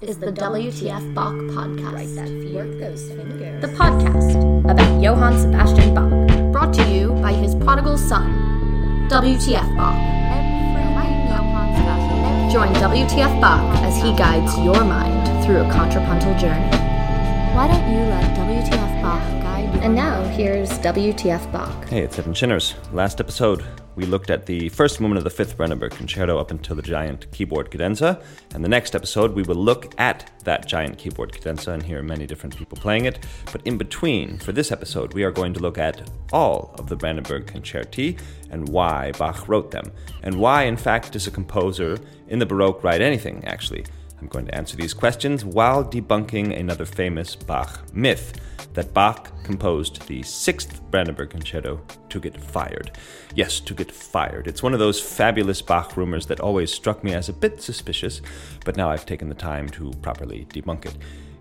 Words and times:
This 0.00 0.10
is 0.10 0.18
the 0.18 0.32
WTF 0.32 1.14
Bach 1.14 1.34
podcast. 1.54 2.14
that 2.16 2.54
Work 2.54 2.78
those 2.78 3.08
fingers. 3.08 3.60
The 3.60 3.68
podcast 3.68 4.64
about 4.70 5.02
Johann 5.02 5.38
Sebastian 5.40 5.94
Bach, 5.94 6.52
brought 6.52 6.74
to 6.74 6.84
you 6.90 7.10
by 7.22 7.32
his 7.32 7.54
prodigal 7.54 7.96
son, 7.98 9.08
WTF 9.08 9.76
Bach. 9.76 9.94
Join 12.52 12.72
WTF 12.74 13.40
Bach 13.40 13.76
as 13.82 13.96
he 13.96 14.14
guides 14.16 14.56
your 14.58 14.84
mind 14.84 15.44
through 15.44 15.58
a 15.58 15.70
contrapuntal 15.72 16.38
journey. 16.38 16.70
Why 17.54 17.66
don't 17.66 17.90
you 17.90 17.98
let 18.06 18.36
WTF 18.36 19.02
Bach 19.02 19.22
guide 19.42 19.74
you? 19.74 19.80
And 19.80 19.94
now 19.94 20.22
here's 20.28 20.70
WTF 20.78 21.50
Bach. 21.50 21.88
Hey, 21.88 22.00
it's 22.02 22.18
Evan 22.18 22.32
Shinners. 22.32 22.74
Last 22.92 23.20
episode, 23.20 23.64
we 23.96 24.06
looked 24.06 24.30
at 24.30 24.46
the 24.46 24.68
first 24.70 25.00
movement 25.00 25.18
of 25.18 25.24
the 25.24 25.30
Fifth 25.30 25.56
Brandenburg 25.56 25.92
Concerto 25.92 26.38
up 26.38 26.50
until 26.50 26.76
the 26.76 26.82
giant 26.82 27.30
keyboard 27.32 27.70
cadenza. 27.70 28.22
And 28.54 28.64
the 28.64 28.68
next 28.68 28.94
episode, 28.94 29.34
we 29.34 29.42
will 29.42 29.56
look 29.56 29.94
at 29.98 30.30
that 30.44 30.66
giant 30.66 30.98
keyboard 30.98 31.32
cadenza 31.32 31.72
and 31.72 31.82
hear 31.82 32.02
many 32.02 32.26
different 32.26 32.56
people 32.56 32.76
playing 32.76 33.04
it. 33.04 33.24
But 33.52 33.62
in 33.64 33.78
between, 33.78 34.38
for 34.38 34.52
this 34.52 34.72
episode, 34.72 35.14
we 35.14 35.22
are 35.22 35.30
going 35.30 35.54
to 35.54 35.60
look 35.60 35.78
at 35.78 36.10
all 36.32 36.74
of 36.78 36.88
the 36.88 36.96
Brandenburg 36.96 37.46
Concerti 37.46 38.18
and 38.50 38.68
why 38.68 39.12
Bach 39.12 39.48
wrote 39.48 39.70
them. 39.70 39.92
And 40.22 40.36
why, 40.36 40.64
in 40.64 40.76
fact, 40.76 41.12
does 41.12 41.26
a 41.26 41.30
composer 41.30 41.98
in 42.28 42.38
the 42.38 42.46
Baroque 42.46 42.82
write 42.82 43.00
anything, 43.00 43.44
actually? 43.44 43.84
I'm 44.24 44.30
going 44.30 44.46
to 44.46 44.54
answer 44.54 44.74
these 44.74 44.94
questions 44.94 45.44
while 45.44 45.84
debunking 45.84 46.58
another 46.58 46.86
famous 46.86 47.36
Bach 47.36 47.82
myth 47.92 48.40
that 48.72 48.94
Bach 48.94 49.30
composed 49.44 50.06
the 50.06 50.22
sixth 50.22 50.80
Brandenburg 50.90 51.28
Concerto 51.28 51.82
to 52.08 52.20
get 52.20 52.40
fired. 52.40 52.92
Yes, 53.34 53.60
to 53.60 53.74
get 53.74 53.92
fired. 53.92 54.46
It's 54.46 54.62
one 54.62 54.72
of 54.72 54.78
those 54.78 54.98
fabulous 54.98 55.60
Bach 55.60 55.98
rumors 55.98 56.24
that 56.28 56.40
always 56.40 56.72
struck 56.72 57.04
me 57.04 57.12
as 57.12 57.28
a 57.28 57.34
bit 57.34 57.60
suspicious, 57.60 58.22
but 58.64 58.78
now 58.78 58.88
I've 58.88 59.04
taken 59.04 59.28
the 59.28 59.34
time 59.34 59.68
to 59.70 59.90
properly 60.00 60.46
debunk 60.46 60.86
it. 60.86 60.96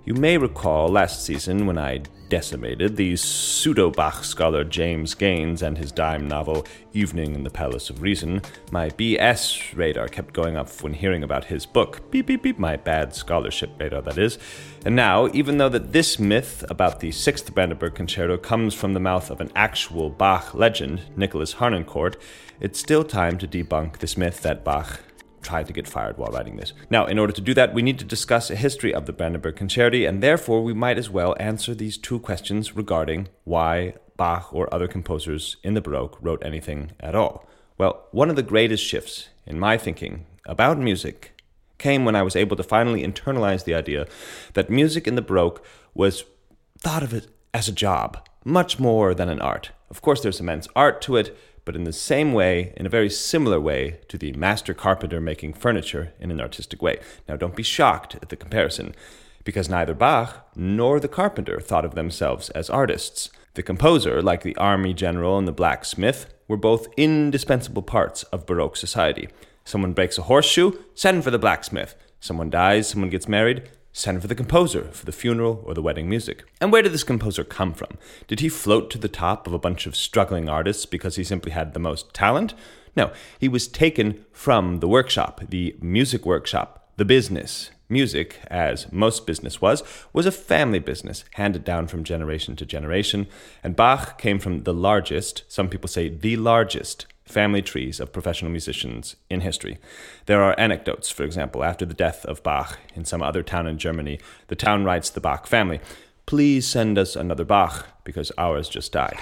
You 0.06 0.16
may 0.16 0.38
recall 0.38 0.90
last 0.90 1.24
season 1.24 1.66
when 1.66 1.78
I 1.78 2.02
decimated 2.28 2.98
the 2.98 3.16
pseudo 3.16 3.90
Bach 3.90 4.26
scholar 4.26 4.66
James 4.66 5.16
Gaines 5.16 5.62
and 5.62 5.78
his 5.78 5.94
dime 5.94 6.28
novel 6.28 6.66
Evening 6.92 7.36
in 7.36 7.46
the 7.46 7.50
Palace 7.50 7.90
of 7.90 8.02
Reason. 8.02 8.42
My 8.70 8.90
BS 8.90 9.78
radar 9.78 10.10
kept 10.10 10.34
going 10.34 10.58
up 10.58 10.70
when 10.82 10.92
hearing 10.94 11.24
about 11.24 11.46
his 11.46 11.66
book. 11.66 12.12
Beep, 12.12 12.26
beep, 12.26 12.44
beep, 12.44 12.60
my 12.60 12.76
bad 12.76 13.16
scholarship 13.16 13.70
radar, 13.80 14.02
that 14.02 14.18
is. 14.18 14.38
And 14.84 14.94
now, 14.94 15.30
even 15.32 15.58
though 15.58 15.70
that 15.70 15.94
this 15.94 16.20
myth 16.20 16.66
about 16.70 17.00
the 17.00 17.14
Sixth 17.14 17.56
Brandenburg 17.56 17.96
Concerto 17.96 18.36
comes 18.36 18.74
from 18.74 18.92
the 18.92 19.00
mouth 19.00 19.30
of 19.30 19.40
an 19.40 19.52
actual 19.56 20.10
Bach 20.10 20.54
legend, 20.54 21.04
Nikolaus 21.16 21.56
Harnoncourt, 21.56 22.16
it's 22.60 22.78
still 22.78 23.06
time 23.06 23.38
to 23.38 23.48
debunk 23.48 24.00
this 24.00 24.18
myth 24.18 24.42
that 24.42 24.66
Bach 24.66 25.00
tried 25.44 25.68
to 25.68 25.74
get 25.74 25.88
fired 25.88 26.18
while 26.18 26.32
writing 26.32 26.56
this. 26.56 26.74
Now, 26.90 27.06
in 27.06 27.20
order 27.20 27.34
to 27.34 27.42
do 27.42 27.54
that, 27.54 27.74
we 27.74 27.82
need 27.82 28.00
to 28.00 28.06
discuss 28.06 28.50
a 28.50 28.56
history 28.56 28.94
of 28.94 29.06
the 29.06 29.14
Brandenburg 29.14 29.56
Concerti, 29.56 30.08
and 30.08 30.24
therefore 30.24 30.64
we 30.64 30.74
might 30.74 30.98
as 30.98 31.10
well 31.10 31.36
answer 31.40 31.76
these 31.76 31.98
two 31.98 32.20
questions 32.20 32.76
regarding 32.76 33.28
why 33.44 33.96
Bach 34.18 34.54
or 34.54 34.74
other 34.74 34.88
composers 34.88 35.58
in 35.64 35.74
the 35.74 35.82
Baroque 35.82 36.18
wrote 36.22 36.44
anything 36.46 36.92
at 37.00 37.16
all. 37.16 37.48
Well, 37.78 38.08
one 38.12 38.30
of 38.30 38.36
the 38.36 38.44
greatest 38.44 38.84
shifts 38.84 39.30
in 39.46 39.60
my 39.60 39.78
thinking 39.78 40.26
about 40.46 40.78
music 40.78 41.32
came 41.78 42.06
when 42.06 42.16
I 42.16 42.24
was 42.24 42.36
able 42.36 42.56
to 42.56 42.64
finally 42.64 43.04
internalize 43.04 43.66
the 43.66 43.74
idea 43.74 44.08
that 44.54 44.70
music 44.70 45.08
in 45.08 45.16
the 45.16 45.22
Baroque 45.22 45.66
was 45.94 46.24
thought 46.80 47.04
of 47.04 47.14
it 47.14 47.28
as 47.54 47.68
a 47.68 47.74
job, 47.74 48.28
much 48.46 48.80
more 48.80 49.14
than 49.14 49.30
an 49.30 49.42
art. 49.42 49.72
Of 49.90 50.02
course, 50.02 50.22
there's 50.22 50.40
immense 50.40 50.68
art 50.76 51.02
to 51.04 51.18
it, 51.18 51.38
but 51.66 51.76
in 51.76 51.84
the 51.84 51.94
same 51.94 52.34
way, 52.34 52.74
in 52.78 52.86
a 52.86 52.90
very 52.90 53.10
similar 53.10 53.60
way 53.60 54.00
to 54.08 54.18
the 54.18 54.34
master 54.34 54.74
carpenter 54.74 55.22
making 55.22 55.54
furniture 55.54 56.14
in 56.20 56.32
an 56.32 56.42
artistic 56.42 56.82
way. 56.82 57.00
Now, 57.28 57.36
don't 57.36 57.56
be 57.56 57.64
shocked 57.64 58.16
at 58.16 58.30
the 58.30 58.36
comparison, 58.36 58.96
because 59.44 59.70
neither 59.70 59.94
Bach 59.94 60.48
nor 60.56 61.00
the 61.00 61.08
carpenter 61.08 61.60
thought 61.60 61.86
of 61.86 61.96
themselves 61.96 62.50
as 62.52 62.70
artists. 62.70 63.30
The 63.56 63.64
composer, 63.64 64.22
like 64.22 64.44
the 64.44 64.56
army 64.56 64.94
general 64.94 65.38
and 65.38 65.48
the 65.48 65.52
blacksmith, 65.52 66.34
were 66.48 66.58
both 66.58 66.88
indispensable 66.98 67.84
parts 67.84 68.24
of 68.24 68.46
Baroque 68.46 68.78
society. 68.78 69.30
Someone 69.64 69.94
breaks 69.94 70.18
a 70.18 70.24
horseshoe, 70.24 70.74
send 70.94 71.24
for 71.24 71.32
the 71.32 71.40
blacksmith. 71.40 71.96
Someone 72.20 72.50
dies, 72.50 72.88
someone 72.88 73.10
gets 73.10 73.28
married, 73.28 73.70
send 73.94 74.22
for 74.22 74.28
the 74.28 74.36
composer 74.36 74.86
for 74.92 75.06
the 75.06 75.12
funeral 75.12 75.64
or 75.66 75.74
the 75.74 75.82
wedding 75.82 76.10
music. 76.10 76.44
And 76.60 76.72
where 76.72 76.82
did 76.82 76.92
this 76.92 77.04
composer 77.04 77.44
come 77.44 77.74
from? 77.74 77.98
Did 78.28 78.42
he 78.42 78.50
float 78.50 78.90
to 78.90 78.98
the 78.98 79.08
top 79.08 79.48
of 79.48 79.54
a 79.54 79.60
bunch 79.60 79.86
of 79.86 79.96
struggling 79.96 80.50
artists 80.50 80.86
because 80.86 81.16
he 81.16 81.24
simply 81.24 81.52
had 81.52 81.74
the 81.74 81.80
most 81.80 82.14
talent? 82.14 82.56
No, 82.96 83.12
he 83.40 83.48
was 83.48 83.68
taken 83.68 84.26
from 84.32 84.80
the 84.80 84.88
workshop, 84.88 85.42
the 85.50 85.76
music 85.80 86.26
workshop, 86.26 86.90
the 86.98 87.06
business. 87.06 87.70
Music, 87.90 88.40
as 88.48 88.92
most 88.92 89.28
business 89.28 89.62
was, 89.62 89.84
was 90.14 90.26
a 90.26 90.32
family 90.32 90.80
business 90.80 91.26
handed 91.34 91.64
down 91.64 91.86
from 91.86 92.04
generation 92.04 92.56
to 92.56 92.66
generation, 92.66 93.28
and 93.64 93.76
Bach 93.76 94.18
came 94.18 94.40
from 94.40 94.64
the 94.64 94.74
largest, 94.74 95.44
some 95.48 95.70
people 95.70 95.88
say 95.88 96.10
the 96.10 96.36
largest, 96.38 97.06
family 97.26 97.62
trees 97.62 98.00
of 98.00 98.12
professional 98.12 98.52
musicians 98.52 99.16
in 99.30 99.42
history. 99.42 99.78
There 100.26 100.44
are 100.44 100.60
anecdotes, 100.60 101.10
for 101.10 101.24
example, 101.24 101.64
after 101.64 101.86
the 101.86 101.94
death 101.94 102.26
of 102.26 102.44
Bach 102.44 102.80
in 102.96 103.06
some 103.06 103.22
other 103.22 103.44
town 103.44 103.68
in 103.68 103.78
Germany, 103.78 104.20
the 104.48 104.56
town 104.56 104.84
writes 104.84 105.10
the 105.10 105.22
Bach 105.22 105.48
family, 105.48 105.80
Please 106.26 106.68
send 106.68 106.98
us 106.98 107.16
another 107.16 107.44
Bach 107.44 107.88
because 108.04 108.32
ours 108.38 108.70
just 108.70 108.92
died. 108.92 109.18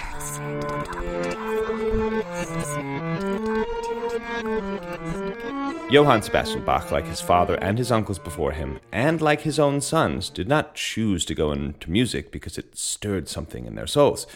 Johann 5.90 6.22
Sebastian 6.22 6.64
Bach, 6.64 6.90
like 6.90 7.06
his 7.06 7.20
father 7.20 7.56
and 7.56 7.76
his 7.76 7.92
uncles 7.92 8.18
before 8.18 8.52
him, 8.52 8.80
and 8.90 9.20
like 9.20 9.42
his 9.42 9.58
own 9.58 9.80
sons, 9.80 10.30
did 10.30 10.48
not 10.48 10.74
choose 10.74 11.24
to 11.26 11.34
go 11.34 11.52
into 11.52 11.90
music 11.90 12.32
because 12.32 12.56
it 12.56 12.78
stirred 12.78 13.28
something 13.28 13.66
in 13.66 13.74
their 13.74 13.86
souls. 13.86 14.26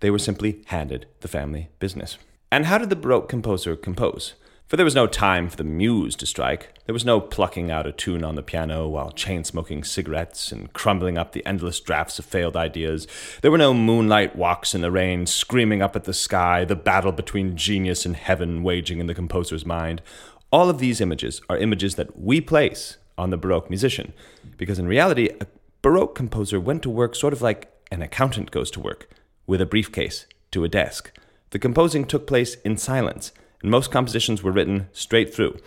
They 0.00 0.10
were 0.10 0.18
simply 0.18 0.62
handed 0.66 1.06
the 1.20 1.28
family 1.28 1.68
business. 1.78 2.16
And 2.52 2.66
how 2.66 2.76
did 2.76 2.90
the 2.90 2.96
Baroque 2.96 3.30
composer 3.30 3.76
compose? 3.76 4.34
For 4.66 4.76
there 4.76 4.84
was 4.84 4.94
no 4.94 5.06
time 5.06 5.48
for 5.48 5.56
the 5.56 5.64
muse 5.64 6.14
to 6.16 6.26
strike. 6.26 6.74
There 6.84 6.92
was 6.92 7.02
no 7.02 7.18
plucking 7.18 7.70
out 7.70 7.86
a 7.86 7.92
tune 7.92 8.22
on 8.22 8.34
the 8.34 8.42
piano 8.42 8.86
while 8.88 9.10
chain 9.10 9.42
smoking 9.42 9.82
cigarettes 9.82 10.52
and 10.52 10.70
crumbling 10.74 11.16
up 11.16 11.32
the 11.32 11.44
endless 11.46 11.80
drafts 11.80 12.18
of 12.18 12.26
failed 12.26 12.54
ideas. 12.54 13.06
There 13.40 13.50
were 13.50 13.56
no 13.56 13.72
moonlight 13.72 14.36
walks 14.36 14.74
in 14.74 14.82
the 14.82 14.90
rain, 14.90 15.24
screaming 15.24 15.80
up 15.80 15.96
at 15.96 16.04
the 16.04 16.12
sky, 16.12 16.66
the 16.66 16.76
battle 16.76 17.10
between 17.10 17.56
genius 17.56 18.04
and 18.04 18.16
heaven 18.16 18.62
waging 18.62 18.98
in 18.98 19.06
the 19.06 19.14
composer's 19.14 19.64
mind. 19.64 20.02
All 20.50 20.68
of 20.68 20.78
these 20.78 21.00
images 21.00 21.40
are 21.48 21.56
images 21.56 21.94
that 21.94 22.20
we 22.20 22.42
place 22.42 22.98
on 23.16 23.30
the 23.30 23.38
Baroque 23.38 23.70
musician, 23.70 24.12
because 24.58 24.78
in 24.78 24.86
reality, 24.86 25.30
a 25.40 25.46
Baroque 25.80 26.14
composer 26.14 26.60
went 26.60 26.82
to 26.82 26.90
work 26.90 27.14
sort 27.14 27.32
of 27.32 27.40
like 27.40 27.72
an 27.90 28.02
accountant 28.02 28.50
goes 28.50 28.70
to 28.72 28.80
work, 28.80 29.08
with 29.46 29.62
a 29.62 29.66
briefcase 29.66 30.26
to 30.50 30.64
a 30.64 30.68
desk. 30.68 31.12
The 31.52 31.58
composing 31.58 32.06
took 32.06 32.26
place 32.26 32.54
in 32.64 32.78
silence, 32.78 33.30
and 33.60 33.70
most 33.70 33.90
compositions 33.90 34.42
were 34.42 34.52
written 34.52 34.88
straight 34.92 35.34
through. 35.34 35.58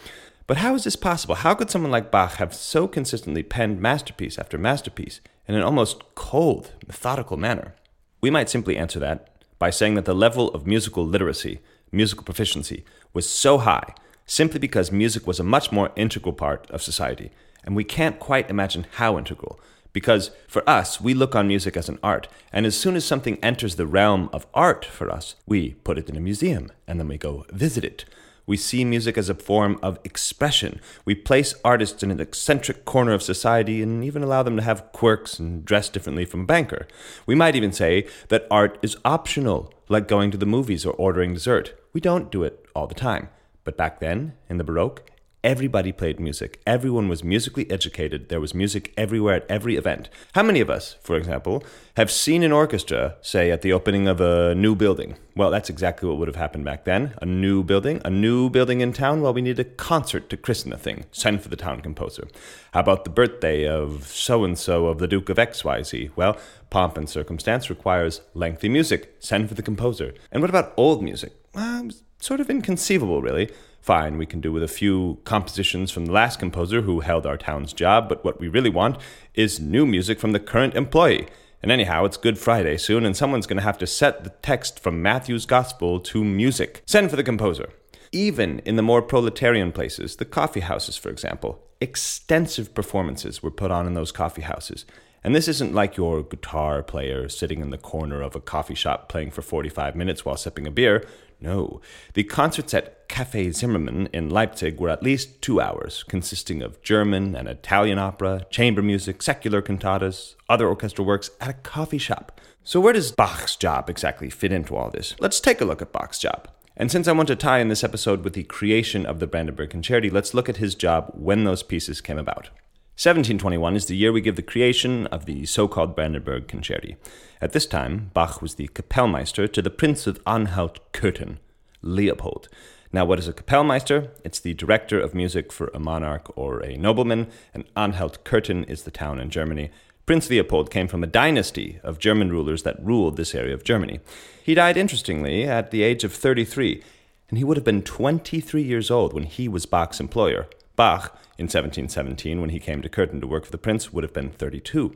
But 0.47 0.57
how 0.57 0.73
is 0.73 0.83
this 0.83 0.95
possible? 0.95 1.35
How 1.35 1.53
could 1.53 1.69
someone 1.69 1.91
like 1.91 2.09
Bach 2.09 2.33
have 2.33 2.55
so 2.55 2.87
consistently 2.87 3.43
penned 3.43 3.79
masterpiece 3.79 4.39
after 4.39 4.57
masterpiece 4.57 5.21
in 5.47 5.53
an 5.53 5.61
almost 5.61 6.03
cold, 6.15 6.71
methodical 6.87 7.37
manner? 7.37 7.75
We 8.19 8.31
might 8.31 8.49
simply 8.49 8.77
answer 8.77 8.99
that 8.99 9.29
by 9.59 9.69
saying 9.69 9.93
that 9.93 10.05
the 10.05 10.15
level 10.15 10.49
of 10.49 10.65
musical 10.65 11.05
literacy, 11.05 11.59
musical 11.91 12.23
proficiency, 12.23 12.83
was 13.13 13.29
so 13.29 13.59
high 13.59 13.93
simply 14.25 14.59
because 14.59 14.91
music 14.91 15.27
was 15.27 15.39
a 15.39 15.43
much 15.43 15.71
more 15.71 15.91
integral 15.95 16.33
part 16.33 16.67
of 16.71 16.81
society, 16.81 17.29
and 17.63 17.75
we 17.75 17.83
can't 17.83 18.19
quite 18.19 18.49
imagine 18.49 18.87
how 18.93 19.19
integral. 19.19 19.59
Because 19.95 20.31
for 20.45 20.69
us, 20.69 20.99
we 20.99 21.13
look 21.13 21.35
on 21.35 21.47
music 21.47 21.77
as 21.77 21.87
an 21.87 21.99
art, 22.03 22.27
and 22.51 22.65
as 22.65 22.75
soon 22.75 22.97
as 22.97 23.05
something 23.05 23.39
enters 23.41 23.77
the 23.77 23.87
realm 23.87 24.29
of 24.33 24.45
art 24.53 24.83
for 24.83 25.09
us, 25.09 25.35
we 25.45 25.75
put 25.85 25.97
it 25.97 26.09
in 26.09 26.17
a 26.17 26.19
museum, 26.19 26.69
and 26.85 26.99
then 26.99 27.07
we 27.07 27.17
go 27.17 27.45
visit 27.49 27.85
it. 27.85 28.03
We 28.45 28.57
see 28.57 28.83
music 28.83 29.17
as 29.17 29.29
a 29.29 29.33
form 29.33 29.79
of 29.81 29.97
expression. 30.03 30.81
We 31.05 31.15
place 31.15 31.55
artists 31.63 32.03
in 32.03 32.11
an 32.11 32.19
eccentric 32.19 32.83
corner 32.83 33.13
of 33.13 33.23
society 33.23 33.81
and 33.81 34.03
even 34.03 34.21
allow 34.21 34.43
them 34.43 34.57
to 34.57 34.63
have 34.63 34.91
quirks 34.91 35.39
and 35.39 35.63
dress 35.63 35.87
differently 35.87 36.25
from 36.25 36.41
a 36.41 36.45
banker. 36.45 36.89
We 37.25 37.33
might 37.33 37.55
even 37.55 37.71
say 37.71 38.05
that 38.27 38.47
art 38.51 38.77
is 38.81 38.97
optional, 39.05 39.73
like 39.87 40.09
going 40.09 40.29
to 40.31 40.37
the 40.37 40.45
movies 40.45 40.85
or 40.85 40.93
ordering 40.95 41.33
dessert. 41.33 41.73
We 41.93 42.01
don't 42.01 42.29
do 42.29 42.43
it 42.43 42.65
all 42.75 42.85
the 42.85 42.95
time. 42.95 43.29
But 43.63 43.77
back 43.77 44.01
then, 44.01 44.33
in 44.49 44.57
the 44.57 44.65
Baroque, 44.65 45.09
everybody 45.45 45.91
played 45.91 46.19
music. 46.19 46.59
Everyone 46.65 47.07
was 47.07 47.23
musically 47.23 47.69
educated. 47.69 48.29
There 48.29 48.41
was 48.41 48.55
music 48.55 48.91
everywhere 48.97 49.35
at 49.35 49.45
every 49.47 49.75
event. 49.75 50.09
How 50.33 50.41
many 50.41 50.59
of 50.59 50.71
us, 50.71 50.95
for 51.03 51.15
example, 51.15 51.63
have 51.97 52.09
seen 52.09 52.41
an 52.41 52.51
orchestra, 52.51 53.15
say, 53.21 53.51
at 53.51 53.61
the 53.61 53.71
opening 53.71 54.07
of 54.07 54.19
a 54.19 54.55
new 54.55 54.73
building? 54.73 55.17
Well, 55.35 55.51
that's 55.51 55.69
exactly 55.69 56.09
what 56.09 56.17
would 56.17 56.27
have 56.27 56.35
happened 56.35 56.65
back 56.65 56.83
then. 56.83 57.13
A 57.21 57.27
new 57.27 57.63
building, 57.63 58.01
a 58.03 58.09
new 58.09 58.49
building 58.49 58.81
in 58.81 58.91
town. 58.91 59.21
Well, 59.21 59.35
we 59.35 59.43
need 59.43 59.59
a 59.59 59.63
concert 59.63 60.29
to 60.31 60.37
christen 60.37 60.71
the 60.71 60.79
thing. 60.79 61.05
Send 61.11 61.43
for 61.43 61.49
the 61.49 61.55
town 61.55 61.81
composer. 61.81 62.27
How 62.73 62.79
about 62.79 63.03
the 63.03 63.11
birthday 63.11 63.67
of 63.67 64.07
so 64.07 64.43
and 64.43 64.57
so 64.57 64.87
of 64.87 64.97
the 64.97 65.07
Duke 65.07 65.29
of 65.29 65.37
XYZ? 65.37 66.09
Well, 66.15 66.39
pomp 66.71 66.97
and 66.97 67.07
circumstance 67.07 67.69
requires 67.69 68.21
lengthy 68.33 68.67
music. 68.67 69.15
Send 69.19 69.47
for 69.49 69.53
the 69.53 69.61
composer. 69.61 70.15
And 70.31 70.41
what 70.41 70.49
about 70.49 70.73
old 70.75 71.03
music? 71.03 71.33
Well, 71.53 71.89
sort 72.19 72.39
of 72.39 72.49
inconceivable, 72.49 73.21
really. 73.21 73.51
Fine, 73.85 74.17
we 74.17 74.25
can 74.25 74.41
do 74.41 74.51
with 74.51 74.63
a 74.63 74.67
few 74.67 75.19
compositions 75.25 75.91
from 75.91 76.07
the 76.07 76.11
last 76.11 76.39
composer 76.39 76.81
who 76.81 77.01
held 77.01 77.27
our 77.27 77.37
town's 77.37 77.71
job, 77.71 78.09
but 78.09 78.25
what 78.25 78.39
we 78.39 78.47
really 78.47 78.71
want 78.71 78.97
is 79.35 79.59
new 79.59 79.85
music 79.85 80.19
from 80.19 80.31
the 80.31 80.39
current 80.39 80.73
employee. 80.73 81.27
And 81.61 81.71
anyhow, 81.71 82.03
it's 82.03 82.17
Good 82.17 82.39
Friday 82.39 82.77
soon, 82.77 83.05
and 83.05 83.15
someone's 83.15 83.45
going 83.45 83.59
to 83.59 83.63
have 83.63 83.77
to 83.77 83.85
set 83.85 84.23
the 84.23 84.31
text 84.41 84.79
from 84.79 85.03
Matthew's 85.03 85.45
Gospel 85.45 85.99
to 85.99 86.23
music. 86.23 86.81
Send 86.87 87.11
for 87.11 87.15
the 87.15 87.23
composer. 87.23 87.69
Even 88.11 88.57
in 88.65 88.75
the 88.75 88.81
more 88.81 89.03
proletarian 89.03 89.71
places, 89.71 90.15
the 90.15 90.25
coffee 90.25 90.61
houses, 90.61 90.97
for 90.97 91.09
example, 91.09 91.61
extensive 91.79 92.73
performances 92.73 93.43
were 93.43 93.51
put 93.51 93.69
on 93.69 93.85
in 93.85 93.93
those 93.93 94.11
coffee 94.11 94.41
houses. 94.41 94.85
And 95.25 95.35
this 95.35 95.47
isn't 95.47 95.73
like 95.73 95.97
your 95.97 96.21
guitar 96.21 96.83
player 96.83 97.27
sitting 97.29 97.59
in 97.59 97.71
the 97.71 97.79
corner 97.79 98.21
of 98.21 98.35
a 98.35 98.39
coffee 98.39 98.75
shop 98.75 99.09
playing 99.09 99.31
for 99.31 99.41
45 99.41 99.95
minutes 99.95 100.23
while 100.23 100.37
sipping 100.37 100.67
a 100.67 100.71
beer. 100.71 101.03
No, 101.39 101.81
the 102.13 102.23
concerts 102.23 102.73
at 102.73 103.07
Café 103.09 103.53
Zimmermann 103.53 104.07
in 104.13 104.29
Leipzig 104.29 104.79
were 104.79 104.89
at 104.89 105.03
least 105.03 105.41
two 105.41 105.61
hours, 105.61 106.03
consisting 106.03 106.61
of 106.61 106.81
German 106.81 107.35
and 107.35 107.47
Italian 107.47 107.99
opera, 107.99 108.45
chamber 108.49 108.81
music, 108.81 109.21
secular 109.21 109.61
cantatas, 109.61 110.35
other 110.49 110.67
orchestral 110.67 111.05
works 111.05 111.29
at 111.39 111.49
a 111.49 111.53
coffee 111.53 111.97
shop. 111.97 112.39
So, 112.63 112.79
where 112.79 112.93
does 112.93 113.11
Bach's 113.11 113.55
job 113.55 113.89
exactly 113.89 114.29
fit 114.29 114.51
into 114.51 114.75
all 114.75 114.89
this? 114.89 115.15
Let's 115.19 115.39
take 115.39 115.61
a 115.61 115.65
look 115.65 115.81
at 115.81 115.91
Bach's 115.91 116.19
job. 116.19 116.47
And 116.77 116.91
since 116.91 117.07
I 117.07 117.13
want 117.13 117.27
to 117.27 117.35
tie 117.35 117.59
in 117.59 117.69
this 117.69 117.83
episode 117.83 118.23
with 118.23 118.33
the 118.33 118.43
creation 118.43 119.05
of 119.05 119.19
the 119.19 119.27
Brandenburg 119.27 119.69
Concerti, 119.69 120.11
let's 120.11 120.33
look 120.33 120.49
at 120.49 120.57
his 120.57 120.75
job 120.75 121.11
when 121.13 121.43
those 121.43 121.63
pieces 121.63 122.01
came 122.01 122.17
about. 122.17 122.49
1721 122.97 123.75
is 123.75 123.87
the 123.87 123.95
year 123.97 124.13
we 124.13 124.21
give 124.21 124.37
the 124.37 124.41
creation 124.41 125.05
of 125.07 125.25
the 125.25 125.45
so 125.45 125.67
called 125.67 125.97
Brandenburg 125.97 126.47
Concerti. 126.47 126.95
At 127.41 127.51
this 127.51 127.65
time, 127.65 128.09
Bach 128.13 128.41
was 128.41 128.55
the 128.55 128.69
Kapellmeister 128.69 129.51
to 129.51 129.61
the 129.61 129.69
Prince 129.69 130.07
of 130.07 130.21
Anhalt 130.25 130.79
Köthen, 130.93 131.39
Leopold. 131.81 132.47
Now, 132.93 133.03
what 133.03 133.19
is 133.19 133.27
a 133.27 133.33
Kapellmeister? 133.33 134.11
It's 134.23 134.39
the 134.39 134.53
director 134.53 134.97
of 134.97 135.13
music 135.13 135.51
for 135.51 135.71
a 135.73 135.79
monarch 135.79 136.31
or 136.37 136.61
a 136.61 136.77
nobleman, 136.77 137.27
and 137.53 137.65
Anhalt 137.75 138.23
Köthen 138.23 138.63
is 138.69 138.83
the 138.83 138.91
town 138.91 139.19
in 139.19 139.29
Germany. 139.29 139.71
Prince 140.05 140.29
Leopold 140.29 140.71
came 140.71 140.87
from 140.87 141.03
a 141.03 141.07
dynasty 141.07 141.81
of 141.83 141.99
German 141.99 142.29
rulers 142.31 142.63
that 142.63 142.81
ruled 142.81 143.17
this 143.17 143.35
area 143.35 143.53
of 143.53 143.65
Germany. 143.65 143.99
He 144.41 144.53
died, 144.55 144.77
interestingly, 144.77 145.43
at 145.43 145.71
the 145.71 145.83
age 145.83 146.05
of 146.05 146.13
33, 146.13 146.81
and 147.27 147.37
he 147.37 147.43
would 147.43 147.57
have 147.57 147.65
been 147.65 147.81
23 147.81 148.63
years 148.63 148.89
old 148.89 149.11
when 149.11 149.23
he 149.23 149.49
was 149.49 149.65
Bach's 149.65 149.99
employer. 149.99 150.47
Bach, 150.77 151.19
in 151.37 151.45
1717, 151.45 152.39
when 152.41 152.49
he 152.49 152.59
came 152.59 152.81
to 152.81 152.89
Köthen 152.89 153.21
to 153.21 153.27
work 153.27 153.45
for 153.45 153.51
the 153.51 153.57
prince, 153.57 153.91
would 153.91 154.03
have 154.03 154.13
been 154.13 154.31
32. 154.31 154.95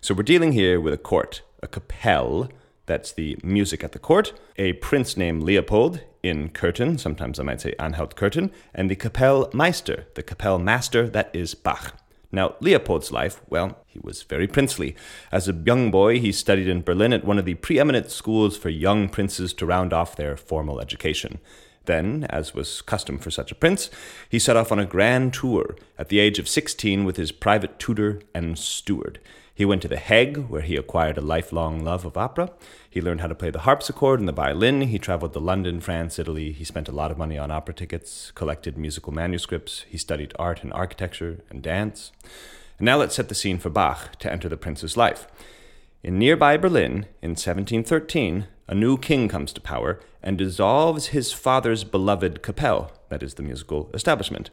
So 0.00 0.14
we're 0.14 0.22
dealing 0.22 0.52
here 0.52 0.80
with 0.80 0.94
a 0.94 0.98
court, 0.98 1.42
a 1.62 1.68
Kapelle, 1.68 2.50
that's 2.86 3.12
the 3.12 3.38
music 3.42 3.82
at 3.82 3.92
the 3.92 3.98
court, 3.98 4.32
a 4.56 4.74
prince 4.74 5.16
named 5.16 5.42
Leopold 5.42 6.00
in 6.22 6.50
Köthen, 6.50 6.98
sometimes 6.98 7.38
I 7.38 7.42
might 7.42 7.60
say 7.60 7.74
Anhalt 7.78 8.16
Köthen, 8.16 8.50
and 8.74 8.90
the 8.90 8.96
Kapellmeister, 8.96 10.04
the 10.14 10.22
Kapellmaster, 10.22 11.10
that 11.12 11.30
is 11.34 11.54
Bach. 11.54 11.94
Now, 12.32 12.56
Leopold's 12.60 13.12
life, 13.12 13.40
well, 13.48 13.78
he 13.86 14.00
was 14.02 14.22
very 14.22 14.48
princely. 14.48 14.96
As 15.30 15.48
a 15.48 15.52
young 15.52 15.92
boy, 15.92 16.18
he 16.18 16.32
studied 16.32 16.66
in 16.66 16.82
Berlin 16.82 17.12
at 17.12 17.24
one 17.24 17.38
of 17.38 17.44
the 17.44 17.54
preeminent 17.54 18.10
schools 18.10 18.56
for 18.56 18.70
young 18.70 19.08
princes 19.08 19.54
to 19.54 19.66
round 19.66 19.92
off 19.92 20.16
their 20.16 20.36
formal 20.36 20.80
education. 20.80 21.38
Then, 21.86 22.26
as 22.30 22.54
was 22.54 22.82
custom 22.82 23.18
for 23.18 23.30
such 23.30 23.52
a 23.52 23.54
prince, 23.54 23.90
he 24.28 24.38
set 24.38 24.56
off 24.56 24.72
on 24.72 24.78
a 24.78 24.86
grand 24.86 25.34
tour 25.34 25.76
at 25.98 26.08
the 26.08 26.18
age 26.18 26.38
of 26.38 26.48
16 26.48 27.04
with 27.04 27.16
his 27.16 27.32
private 27.32 27.78
tutor 27.78 28.20
and 28.34 28.58
steward. 28.58 29.20
He 29.56 29.64
went 29.64 29.82
to 29.82 29.88
The 29.88 29.98
Hague, 29.98 30.48
where 30.48 30.62
he 30.62 30.74
acquired 30.74 31.16
a 31.16 31.20
lifelong 31.20 31.84
love 31.84 32.04
of 32.04 32.16
opera. 32.16 32.50
He 32.90 33.00
learned 33.00 33.20
how 33.20 33.28
to 33.28 33.36
play 33.36 33.50
the 33.50 33.60
harpsichord 33.60 34.18
and 34.18 34.28
the 34.28 34.32
violin. 34.32 34.80
He 34.80 34.98
traveled 34.98 35.32
to 35.34 35.38
London, 35.38 35.80
France, 35.80 36.18
Italy. 36.18 36.50
He 36.50 36.64
spent 36.64 36.88
a 36.88 36.92
lot 36.92 37.12
of 37.12 37.18
money 37.18 37.38
on 37.38 37.52
opera 37.52 37.74
tickets, 37.74 38.32
collected 38.32 38.76
musical 38.76 39.12
manuscripts. 39.12 39.84
He 39.88 39.96
studied 39.96 40.34
art 40.40 40.64
and 40.64 40.72
architecture 40.72 41.44
and 41.50 41.62
dance. 41.62 42.10
And 42.78 42.86
now 42.86 42.96
let's 42.96 43.14
set 43.14 43.28
the 43.28 43.34
scene 43.34 43.58
for 43.58 43.70
Bach 43.70 44.16
to 44.18 44.32
enter 44.32 44.48
the 44.48 44.56
prince's 44.56 44.96
life. 44.96 45.28
In 46.02 46.18
nearby 46.18 46.56
Berlin, 46.56 47.06
in 47.22 47.30
1713, 47.30 48.48
a 48.66 48.74
new 48.74 48.96
king 48.96 49.28
comes 49.28 49.52
to 49.52 49.60
power 49.60 50.00
and 50.22 50.38
dissolves 50.38 51.08
his 51.08 51.32
father's 51.32 51.84
beloved 51.84 52.42
Kapelle, 52.42 52.90
that 53.10 53.22
is, 53.22 53.34
the 53.34 53.42
musical 53.42 53.90
establishment. 53.92 54.50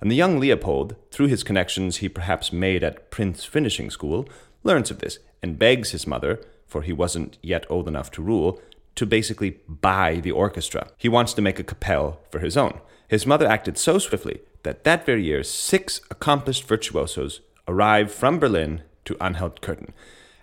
And 0.00 0.10
the 0.10 0.16
young 0.16 0.38
Leopold, 0.38 0.96
through 1.10 1.28
his 1.28 1.42
connections 1.42 1.98
he 1.98 2.08
perhaps 2.08 2.52
made 2.52 2.84
at 2.84 3.10
Prince 3.10 3.44
Finishing 3.44 3.90
School, 3.90 4.28
learns 4.62 4.90
of 4.90 4.98
this 4.98 5.18
and 5.42 5.58
begs 5.58 5.92
his 5.92 6.06
mother, 6.06 6.40
for 6.66 6.82
he 6.82 6.92
wasn't 6.92 7.38
yet 7.42 7.64
old 7.70 7.88
enough 7.88 8.10
to 8.12 8.22
rule, 8.22 8.60
to 8.96 9.06
basically 9.06 9.58
buy 9.68 10.16
the 10.16 10.32
orchestra. 10.32 10.88
He 10.98 11.08
wants 11.08 11.32
to 11.34 11.42
make 11.42 11.58
a 11.58 11.64
Kapelle 11.64 12.18
for 12.30 12.40
his 12.40 12.56
own. 12.56 12.80
His 13.08 13.26
mother 13.26 13.46
acted 13.46 13.78
so 13.78 13.98
swiftly 13.98 14.40
that 14.64 14.84
that 14.84 15.06
very 15.06 15.24
year 15.24 15.42
six 15.44 16.00
accomplished 16.10 16.64
virtuosos 16.64 17.40
arrived 17.68 18.10
from 18.10 18.38
Berlin 18.38 18.82
to 19.04 19.16
Anhalt 19.20 19.60
Köthen, 19.60 19.90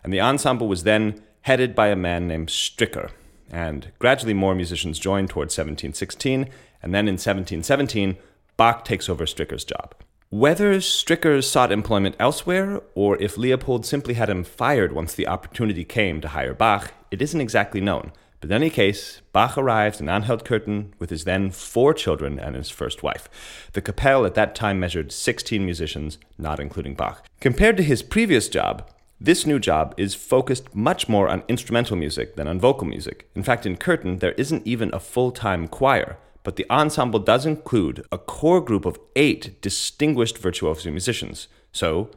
and 0.03 0.13
the 0.13 0.21
ensemble 0.21 0.67
was 0.67 0.83
then 0.83 1.21
headed 1.43 1.75
by 1.75 1.87
a 1.87 1.95
man 1.95 2.27
named 2.27 2.49
Stricker. 2.49 3.11
And 3.49 3.91
gradually 3.99 4.33
more 4.33 4.55
musicians 4.55 4.99
joined 4.99 5.29
towards 5.29 5.57
1716, 5.57 6.49
and 6.81 6.93
then 6.93 7.07
in 7.07 7.13
1717, 7.13 8.17
Bach 8.57 8.83
takes 8.83 9.07
over 9.07 9.25
Stricker's 9.25 9.63
job. 9.63 9.95
Whether 10.29 10.77
Stricker 10.77 11.43
sought 11.43 11.71
employment 11.71 12.15
elsewhere, 12.19 12.81
or 12.95 13.21
if 13.21 13.37
Leopold 13.37 13.85
simply 13.85 14.15
had 14.15 14.29
him 14.29 14.43
fired 14.43 14.91
once 14.91 15.13
the 15.13 15.27
opportunity 15.27 15.83
came 15.83 16.21
to 16.21 16.29
hire 16.29 16.55
Bach, 16.55 16.91
it 17.11 17.21
isn't 17.21 17.39
exactly 17.39 17.81
known. 17.81 18.11
But 18.39 18.49
in 18.49 18.55
any 18.55 18.71
case, 18.71 19.21
Bach 19.31 19.57
arrives 19.57 20.01
in 20.01 20.09
Anhalt 20.09 20.43
Köthen 20.43 20.91
with 20.97 21.11
his 21.11 21.23
then 21.23 21.51
four 21.51 21.93
children 21.93 22.39
and 22.39 22.55
his 22.55 22.69
first 22.69 23.03
wife. 23.03 23.69
The 23.73 23.81
Kapelle 23.81 24.25
at 24.25 24.33
that 24.33 24.55
time 24.55 24.79
measured 24.79 25.11
16 25.11 25.63
musicians, 25.63 26.17
not 26.37 26.59
including 26.59 26.95
Bach. 26.95 27.25
Compared 27.39 27.77
to 27.77 27.83
his 27.83 28.01
previous 28.01 28.49
job, 28.49 28.89
this 29.23 29.45
new 29.45 29.57
job 29.57 29.93
is 29.95 30.13
focused 30.15 30.75
much 30.75 31.07
more 31.07 31.29
on 31.29 31.43
instrumental 31.47 31.95
music 31.95 32.35
than 32.35 32.45
on 32.45 32.59
vocal 32.59 32.85
music. 32.85 33.29
In 33.35 33.41
fact, 33.41 33.65
in 33.65 33.77
Köthen, 33.77 34.19
there 34.19 34.33
isn't 34.33 34.67
even 34.67 34.93
a 34.93 34.99
full 34.99 35.31
time 35.31 35.69
choir, 35.69 36.17
but 36.43 36.57
the 36.57 36.65
ensemble 36.69 37.19
does 37.19 37.45
include 37.45 38.05
a 38.11 38.17
core 38.17 38.59
group 38.59 38.85
of 38.85 38.99
eight 39.15 39.61
distinguished 39.61 40.37
virtuoso 40.37 40.91
musicians. 40.91 41.47
So, 41.71 42.11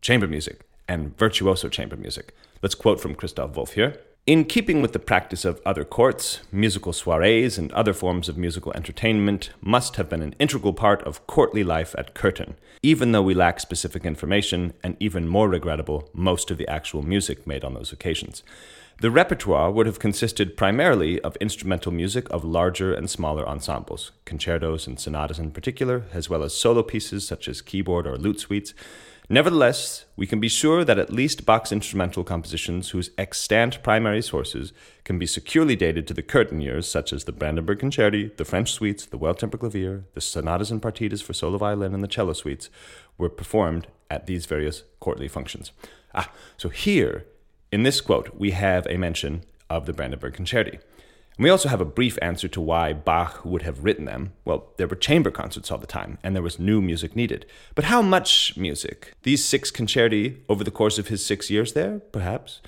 chamber 0.00 0.28
music 0.28 0.60
and 0.86 1.18
virtuoso 1.18 1.68
chamber 1.68 1.96
music. 1.96 2.32
Let's 2.62 2.76
quote 2.76 3.00
from 3.00 3.16
Christoph 3.16 3.56
Wolff 3.56 3.72
here. 3.72 4.00
In 4.26 4.46
keeping 4.46 4.80
with 4.80 4.94
the 4.94 4.98
practice 4.98 5.44
of 5.44 5.60
other 5.66 5.84
courts, 5.84 6.40
musical 6.50 6.94
soirees 6.94 7.58
and 7.58 7.70
other 7.72 7.92
forms 7.92 8.26
of 8.26 8.38
musical 8.38 8.72
entertainment 8.72 9.50
must 9.60 9.96
have 9.96 10.08
been 10.08 10.22
an 10.22 10.34
integral 10.38 10.72
part 10.72 11.02
of 11.02 11.26
courtly 11.26 11.62
life 11.62 11.94
at 11.98 12.14
Köthen, 12.14 12.54
even 12.82 13.12
though 13.12 13.20
we 13.20 13.34
lack 13.34 13.60
specific 13.60 14.06
information, 14.06 14.72
and 14.82 14.96
even 14.98 15.28
more 15.28 15.50
regrettable, 15.50 16.08
most 16.14 16.50
of 16.50 16.56
the 16.56 16.66
actual 16.68 17.02
music 17.02 17.46
made 17.46 17.64
on 17.64 17.74
those 17.74 17.92
occasions. 17.92 18.42
The 19.02 19.10
repertoire 19.10 19.70
would 19.70 19.84
have 19.84 19.98
consisted 19.98 20.56
primarily 20.56 21.20
of 21.20 21.36
instrumental 21.36 21.92
music 21.92 22.26
of 22.30 22.44
larger 22.44 22.94
and 22.94 23.10
smaller 23.10 23.46
ensembles, 23.46 24.12
concertos 24.24 24.86
and 24.86 24.98
sonatas 24.98 25.38
in 25.38 25.50
particular, 25.50 26.04
as 26.14 26.30
well 26.30 26.42
as 26.42 26.54
solo 26.54 26.82
pieces 26.82 27.26
such 27.26 27.46
as 27.46 27.60
keyboard 27.60 28.06
or 28.06 28.16
lute 28.16 28.40
suites 28.40 28.72
Nevertheless, 29.30 30.04
we 30.16 30.26
can 30.26 30.38
be 30.38 30.48
sure 30.48 30.84
that 30.84 30.98
at 30.98 31.10
least 31.10 31.46
Bach's 31.46 31.72
instrumental 31.72 32.24
compositions, 32.24 32.90
whose 32.90 33.10
extant 33.16 33.82
primary 33.82 34.20
sources 34.20 34.74
can 35.02 35.18
be 35.18 35.26
securely 35.26 35.74
dated 35.74 36.06
to 36.06 36.14
the 36.14 36.22
Köthen 36.22 36.62
years, 36.62 36.86
such 36.86 37.10
as 37.10 37.24
the 37.24 37.32
Brandenburg 37.32 37.78
Concerti, 37.78 38.36
the 38.36 38.44
French 38.44 38.72
suites, 38.72 39.06
the 39.06 39.16
Well 39.16 39.34
Tempered 39.34 39.60
Clavier, 39.60 40.04
the 40.12 40.20
sonatas 40.20 40.70
and 40.70 40.82
partitas 40.82 41.22
for 41.22 41.32
solo 41.32 41.56
violin, 41.56 41.94
and 41.94 42.02
the 42.02 42.08
cello 42.08 42.34
suites, 42.34 42.68
were 43.16 43.30
performed 43.30 43.86
at 44.10 44.26
these 44.26 44.44
various 44.44 44.82
courtly 45.00 45.26
functions. 45.26 45.72
Ah, 46.14 46.30
so 46.58 46.68
here, 46.68 47.24
in 47.72 47.82
this 47.82 48.02
quote, 48.02 48.34
we 48.36 48.50
have 48.50 48.86
a 48.88 48.98
mention 48.98 49.42
of 49.70 49.86
the 49.86 49.94
Brandenburg 49.94 50.36
Concerti. 50.36 50.80
And 51.36 51.42
we 51.44 51.50
also 51.50 51.68
have 51.68 51.80
a 51.80 51.84
brief 51.84 52.16
answer 52.22 52.46
to 52.46 52.60
why 52.60 52.92
Bach 52.92 53.44
would 53.44 53.62
have 53.62 53.82
written 53.82 54.04
them. 54.04 54.32
Well, 54.44 54.72
there 54.76 54.86
were 54.86 54.94
chamber 54.94 55.32
concerts 55.32 55.70
all 55.70 55.78
the 55.78 55.86
time, 55.86 56.18
and 56.22 56.34
there 56.34 56.42
was 56.44 56.60
new 56.60 56.80
music 56.80 57.16
needed. 57.16 57.44
But 57.74 57.86
how 57.86 58.02
much 58.02 58.56
music? 58.56 59.14
These 59.24 59.44
six 59.44 59.72
concerti 59.72 60.36
over 60.48 60.62
the 60.62 60.70
course 60.70 60.96
of 60.96 61.08
his 61.08 61.26
six 61.26 61.50
years 61.50 61.72
there, 61.72 61.98
perhaps? 62.12 62.60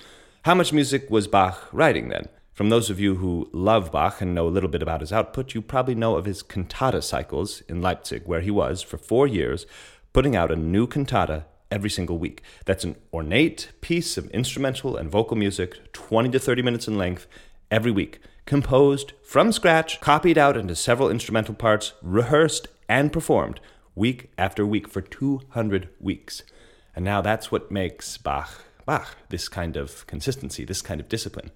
How 0.43 0.53
much 0.53 0.73
music 0.73 1.09
was 1.09 1.27
Bach 1.27 1.69
writing 1.71 2.09
then? 2.09 2.27
From 2.51 2.69
those 2.69 2.89
of 2.89 2.99
you 2.99 3.15
who 3.15 3.49
love 3.53 3.91
Bach 3.91 4.19
and 4.19 4.35
know 4.35 4.47
a 4.47 4.49
little 4.49 4.69
bit 4.69 4.81
about 4.81 5.01
his 5.01 5.13
output, 5.13 5.53
you 5.53 5.61
probably 5.61 5.95
know 5.95 6.17
of 6.17 6.25
his 6.25 6.43
cantata 6.43 7.01
cycles 7.01 7.61
in 7.69 7.81
Leipzig, 7.81 8.23
where 8.25 8.41
he 8.41 8.51
was, 8.51 8.81
for 8.81 8.97
four 8.97 9.27
years, 9.27 9.65
putting 10.11 10.35
out 10.35 10.51
a 10.51 10.57
new 10.57 10.87
cantata 10.87 11.45
every 11.71 11.89
single 11.89 12.17
week. 12.17 12.41
That's 12.65 12.83
an 12.83 12.97
ornate 13.13 13.71
piece 13.79 14.17
of 14.17 14.29
instrumental 14.31 14.97
and 14.97 15.09
vocal 15.09 15.37
music, 15.37 15.93
20 15.93 16.31
to 16.31 16.39
30 16.39 16.61
minutes 16.63 16.87
in 16.87 16.97
length, 16.97 17.27
every 17.71 17.91
week 17.91 18.19
composed 18.47 19.13
from 19.21 19.51
scratch, 19.51 20.01
copied 20.01 20.37
out 20.37 20.57
into 20.57 20.75
several 20.75 21.11
instrumental 21.11 21.53
parts, 21.53 21.93
rehearsed 22.01 22.67
and 22.89 23.13
performed 23.13 23.59
week 23.93 24.31
after 24.37 24.65
week 24.65 24.87
for 24.87 25.01
200 25.01 25.89
weeks. 25.99 26.41
And 26.95 27.05
now 27.05 27.21
that's 27.21 27.51
what 27.51 27.69
makes 27.69 28.17
Bach 28.17 28.63
Bach, 28.87 29.17
this 29.27 29.49
kind 29.49 29.75
of 29.75 30.07
consistency, 30.07 30.63
this 30.63 30.81
kind 30.81 31.01
of 31.01 31.09
discipline. 31.09 31.51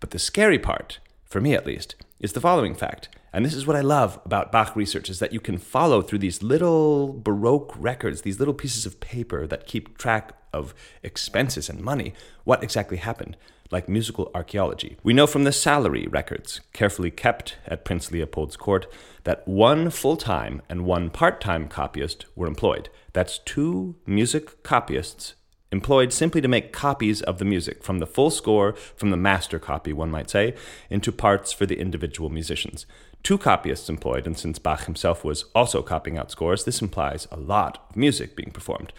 But 0.00 0.10
the 0.10 0.18
scary 0.18 0.58
part, 0.58 0.98
for 1.24 1.40
me 1.40 1.54
at 1.54 1.64
least, 1.64 1.94
is 2.18 2.32
the 2.32 2.40
following 2.40 2.74
fact. 2.74 3.08
And 3.32 3.46
this 3.46 3.54
is 3.54 3.64
what 3.64 3.76
I 3.76 3.80
love 3.80 4.20
about 4.24 4.50
Bach 4.50 4.74
research 4.74 5.08
is 5.08 5.20
that 5.20 5.32
you 5.32 5.38
can 5.38 5.56
follow 5.56 6.02
through 6.02 6.18
these 6.18 6.42
little 6.42 7.12
Baroque 7.12 7.72
records, 7.78 8.22
these 8.22 8.40
little 8.40 8.54
pieces 8.54 8.86
of 8.86 8.98
paper 8.98 9.46
that 9.46 9.68
keep 9.68 9.96
track 9.98 10.32
of 10.52 10.74
expenses 11.04 11.68
and 11.68 11.80
money, 11.80 12.12
what 12.42 12.64
exactly 12.64 12.96
happened, 12.96 13.36
like 13.70 13.88
musical 13.88 14.30
archaeology. 14.34 14.96
We 15.02 15.12
know 15.12 15.26
from 15.26 15.44
the 15.44 15.52
salary 15.52 16.06
records, 16.06 16.60
carefully 16.72 17.10
kept 17.10 17.56
at 17.66 17.84
Prince 17.84 18.10
Leopold's 18.10 18.56
court, 18.56 18.86
that 19.24 19.46
one 19.48 19.90
full 19.90 20.16
time 20.16 20.62
and 20.68 20.84
one 20.84 21.10
part 21.10 21.40
time 21.40 21.68
copyist 21.68 22.26
were 22.36 22.46
employed. 22.46 22.88
That's 23.12 23.38
two 23.38 23.96
music 24.06 24.62
copyists 24.62 25.34
employed 25.74 26.12
simply 26.12 26.40
to 26.40 26.48
make 26.48 26.72
copies 26.72 27.20
of 27.22 27.38
the 27.38 27.44
music, 27.44 27.82
from 27.82 27.98
the 27.98 28.06
full 28.06 28.30
score, 28.30 28.74
from 28.96 29.10
the 29.10 29.16
master 29.16 29.58
copy, 29.58 29.92
one 29.92 30.10
might 30.10 30.30
say, 30.30 30.54
into 30.88 31.10
parts 31.10 31.52
for 31.52 31.66
the 31.66 31.80
individual 31.80 32.30
musicians. 32.30 32.86
Two 33.24 33.38
copyists 33.38 33.88
employed, 33.88 34.26
and 34.26 34.38
since 34.38 34.58
Bach 34.58 34.84
himself 34.84 35.24
was 35.24 35.46
also 35.54 35.82
copying 35.82 36.16
out 36.16 36.30
scores, 36.30 36.64
this 36.64 36.80
implies 36.80 37.26
a 37.30 37.36
lot 37.36 37.86
of 37.90 37.96
music 37.96 38.36
being 38.36 38.52
performed. 38.52 38.92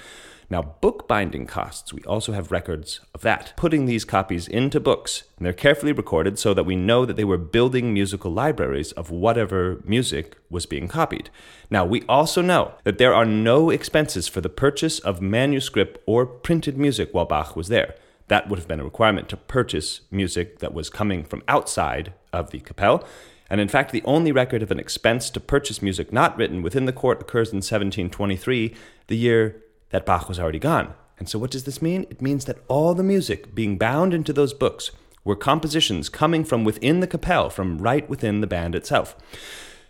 Now, 0.49 0.75
bookbinding 0.79 1.47
costs, 1.47 1.91
we 1.91 2.01
also 2.03 2.33
have 2.33 2.51
records 2.51 2.99
of 3.15 3.21
that. 3.21 3.53
Putting 3.57 3.85
these 3.85 4.05
copies 4.05 4.47
into 4.47 4.79
books, 4.79 5.23
and 5.37 5.45
they're 5.45 5.53
carefully 5.53 5.91
recorded 5.91 6.37
so 6.37 6.53
that 6.53 6.65
we 6.65 6.75
know 6.75 7.05
that 7.05 7.15
they 7.15 7.23
were 7.23 7.37
building 7.37 7.93
musical 7.93 8.31
libraries 8.31 8.91
of 8.91 9.09
whatever 9.09 9.81
music 9.85 10.37
was 10.49 10.67
being 10.67 10.87
copied. 10.87 11.31
Now, 11.71 11.83
we 11.83 12.03
also 12.07 12.41
know 12.41 12.75
that 12.83 12.99
there 12.99 13.13
are 13.13 13.25
no 13.25 13.71
expenses 13.71 14.27
for 14.27 14.39
the 14.39 14.49
purchase 14.49 14.99
of 14.99 15.21
manuscript 15.21 15.97
or 16.05 16.25
printed 16.27 16.77
music 16.77 17.09
while 17.11 17.25
Bach 17.25 17.55
was 17.55 17.69
there. 17.69 17.95
That 18.27 18.47
would 18.47 18.59
have 18.59 18.67
been 18.67 18.79
a 18.79 18.85
requirement 18.85 19.29
to 19.29 19.37
purchase 19.37 20.01
music 20.11 20.59
that 20.59 20.73
was 20.73 20.89
coming 20.89 21.23
from 21.23 21.43
outside 21.47 22.13
of 22.31 22.51
the 22.51 22.59
Kapelle. 22.59 23.05
And 23.49 23.61
in 23.61 23.67
fact, 23.67 23.91
the 23.91 24.03
only 24.05 24.31
record 24.31 24.63
of 24.63 24.71
an 24.71 24.79
expense 24.79 25.29
to 25.31 25.39
purchase 25.39 25.81
music 25.81 26.11
not 26.11 26.35
written 26.37 26.61
within 26.61 26.85
the 26.85 26.93
court 26.93 27.21
occurs 27.21 27.49
in 27.49 27.57
1723, 27.57 28.75
the 29.07 29.17
year 29.17 29.61
that 29.89 30.05
Bach 30.05 30.27
was 30.27 30.39
already 30.39 30.59
gone. 30.59 30.93
And 31.17 31.29
so, 31.29 31.39
what 31.39 31.51
does 31.51 31.63
this 31.63 31.81
mean? 31.81 32.05
It 32.09 32.21
means 32.21 32.45
that 32.45 32.59
all 32.67 32.93
the 32.93 33.03
music 33.03 33.55
being 33.55 33.77
bound 33.77 34.13
into 34.13 34.33
those 34.33 34.53
books 34.53 34.91
were 35.23 35.35
compositions 35.35 36.09
coming 36.09 36.43
from 36.43 36.63
within 36.63 36.99
the 36.99 37.07
Kapelle, 37.07 37.51
from 37.51 37.79
right 37.79 38.07
within 38.09 38.41
the 38.41 38.47
band 38.47 38.75
itself. 38.75 39.15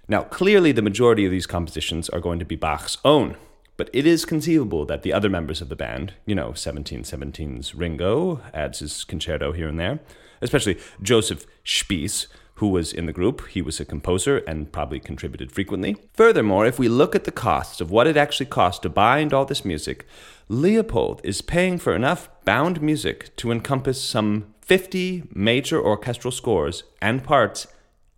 Now, 0.07 0.21
clearly, 0.21 0.71
the 0.71 0.81
majority 0.81 1.25
of 1.25 1.31
these 1.31 1.47
compositions 1.47 2.09
are 2.09 2.19
going 2.19 2.39
to 2.39 2.45
be 2.45 2.55
Bach's 2.55 2.99
own, 3.03 3.37
but 3.75 3.89
it 3.91 4.05
is 4.05 4.23
conceivable 4.23 4.85
that 4.85 5.01
the 5.01 5.11
other 5.11 5.29
members 5.29 5.61
of 5.61 5.69
the 5.69 5.75
band, 5.75 6.13
you 6.25 6.35
know, 6.35 6.51
1717's 6.51 7.73
Ringo 7.73 8.41
adds 8.53 8.79
his 8.79 9.03
concerto 9.03 9.51
here 9.51 9.67
and 9.67 9.79
there, 9.79 9.99
especially 10.41 10.77
Joseph 11.01 11.45
Spiess, 11.65 12.27
who 12.55 12.69
was 12.69 12.93
in 12.93 13.05
the 13.05 13.13
group. 13.13 13.47
He 13.49 13.61
was 13.61 13.79
a 13.79 13.85
composer 13.85 14.37
and 14.39 14.71
probably 14.71 14.99
contributed 14.99 15.51
frequently. 15.51 15.97
Furthermore, 16.13 16.65
if 16.65 16.79
we 16.79 16.87
look 16.87 17.15
at 17.15 17.25
the 17.25 17.31
costs 17.31 17.81
of 17.81 17.91
what 17.91 18.07
it 18.07 18.17
actually 18.17 18.45
cost 18.45 18.81
to 18.83 18.89
bind 18.89 19.33
all 19.33 19.45
this 19.45 19.65
music, 19.65 20.05
Leopold 20.47 21.21
is 21.23 21.41
paying 21.41 21.77
for 21.77 21.95
enough 21.95 22.29
bound 22.45 22.81
music 22.81 23.35
to 23.37 23.51
encompass 23.51 24.01
some 24.01 24.53
50 24.61 25.23
major 25.33 25.81
orchestral 25.81 26.31
scores 26.31 26.83
and 27.01 27.23
parts 27.23 27.67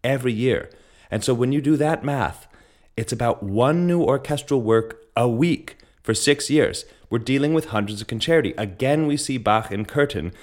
every 0.04 0.34
year. 0.34 0.70
And 1.10 1.24
so 1.24 1.34
when 1.34 1.52
you 1.52 1.62
do 1.62 1.76
that 1.78 2.04
math, 2.04 2.48
it's 2.96 3.14
about 3.14 3.44
one 3.44 3.88
new 3.88 4.02
orchestral 4.02 4.62
work 4.62 5.06
a 5.16 5.28
week 5.28 5.78
for 6.04 6.14
six 6.14 6.50
years. 6.50 6.86
We're 7.10 7.20
dealing 7.20 7.54
with 7.54 7.68
hundreds 7.68 8.02
of 8.02 8.08
concerti. 8.08 8.54
Again, 8.58 9.08
we 9.08 9.18
see 9.18 9.38
Bach 9.38 9.72
in 9.72 9.86
Köthen 9.86 10.34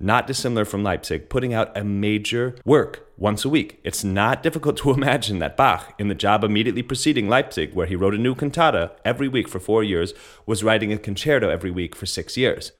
not 0.00 0.26
dissimilar 0.26 0.64
from 0.64 0.82
Leipzig, 0.82 1.28
putting 1.28 1.52
out 1.52 1.76
a 1.76 1.84
major 1.84 2.56
work 2.64 3.06
once 3.18 3.44
a 3.44 3.48
week. 3.50 3.78
It's 3.84 4.02
not 4.02 4.42
difficult 4.42 4.78
to 4.78 4.90
imagine 4.94 5.38
that 5.38 5.56
Bach, 5.56 5.94
in 5.98 6.08
the 6.08 6.14
job 6.14 6.42
immediately 6.42 6.82
preceding 6.82 7.28
Leipzig, 7.28 7.74
where 7.74 7.86
he 7.86 7.94
wrote 7.94 8.14
a 8.14 8.18
new 8.18 8.34
cantata 8.34 8.92
every 9.04 9.28
week 9.28 9.46
for 9.46 9.60
four 9.60 9.84
years, 9.84 10.14
was 10.46 10.64
writing 10.64 10.92
a 10.92 10.98
concerto 10.98 11.50
every 11.50 11.70
week 11.70 11.94
for 11.94 12.06
six 12.06 12.36
years. 12.36 12.72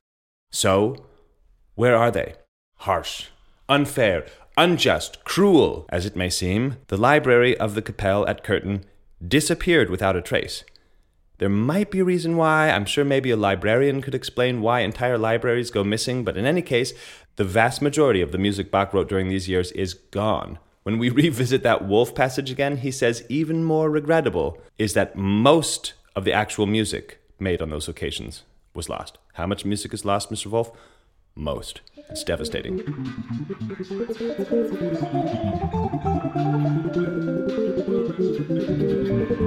So, 0.51 1.07
where 1.75 1.97
are 1.97 2.11
they? 2.11 2.35
Harsh, 2.79 3.27
unfair, 3.69 4.27
unjust, 4.57 5.23
cruel 5.25 5.87
as 5.91 6.07
it 6.07 6.17
may 6.17 6.31
seem, 6.31 6.79
the 6.89 6.97
library 6.97 7.57
of 7.59 7.75
the 7.75 7.83
Kapelle 7.83 8.29
at 8.29 8.43
Köthen 8.43 8.83
disappeared 9.27 9.91
without 9.91 10.17
a 10.17 10.23
trace. 10.23 10.65
There 11.41 11.49
might 11.49 11.91
be 11.91 12.01
a 12.01 12.05
reason 12.05 12.37
why. 12.37 12.69
I'm 12.69 12.85
sure 12.85 13.03
maybe 13.03 13.31
a 13.31 13.37
librarian 13.37 14.03
could 14.03 14.15
explain 14.15 14.61
why 14.61 14.81
entire 14.81 15.17
libraries 15.17 15.71
go 15.71 15.83
missing, 15.83 16.23
but 16.23 16.37
in 16.37 16.45
any 16.45 16.61
case, 16.61 16.93
the 17.37 17.45
vast 17.45 17.81
majority 17.81 18.21
of 18.21 18.31
the 18.31 18.37
music 18.37 18.71
Bach 18.71 18.93
wrote 18.93 19.09
during 19.09 19.31
these 19.31 19.49
years 19.49 19.73
is 19.73 19.95
gone. 19.95 20.59
When 20.83 20.99
we 20.99 21.09
revisit 21.23 21.63
that 21.63 21.87
Wolff 21.87 22.15
passage 22.15 22.51
again, 22.51 22.77
he 22.77 22.91
says 22.91 23.25
even 23.31 23.65
more 23.65 23.89
regrettable 23.89 24.59
is 24.77 24.93
that 24.93 25.17
most 25.17 25.95
of 26.15 26.27
the 26.27 26.33
actual 26.35 26.67
music 26.67 27.23
made 27.39 27.63
on 27.63 27.71
those 27.71 27.89
occasions 27.89 28.43
was 28.75 28.91
lost. 28.91 29.17
How 29.33 29.47
much 29.47 29.65
music 29.65 29.95
is 29.95 30.05
lost, 30.05 30.31
Mr. 30.31 30.49
Wolff? 30.49 30.71
Most. 31.35 31.81
It's 32.11 32.23
devastating. 32.23 32.81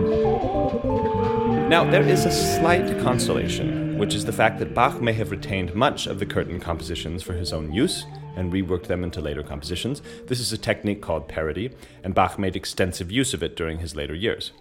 Now, 1.69 1.89
there 1.89 2.03
is 2.03 2.25
a 2.25 2.31
slight 2.31 2.99
consolation, 2.99 3.82
which 4.03 4.15
is 4.15 4.25
the 4.25 4.33
fact 4.33 4.59
that 4.59 4.73
Bach 4.73 5.01
may 5.01 5.13
have 5.13 5.31
retained 5.31 5.73
much 5.73 6.07
of 6.07 6.19
the 6.19 6.25
Köthen 6.25 6.61
compositions 6.61 7.23
for 7.23 7.31
his 7.31 7.53
own 7.53 7.71
use 7.71 8.05
and 8.35 8.51
reworked 8.51 8.87
them 8.87 9.01
into 9.01 9.21
later 9.21 9.43
compositions. 9.43 10.01
This 10.27 10.41
is 10.41 10.51
a 10.51 10.57
technique 10.57 11.01
called 11.01 11.29
parody, 11.29 11.71
and 12.03 12.13
Bach 12.13 12.37
made 12.37 12.57
extensive 12.57 13.13
use 13.13 13.33
of 13.33 13.41
it 13.41 13.55
during 13.55 13.79
his 13.79 13.95
later 13.95 14.13
years. 14.13 14.51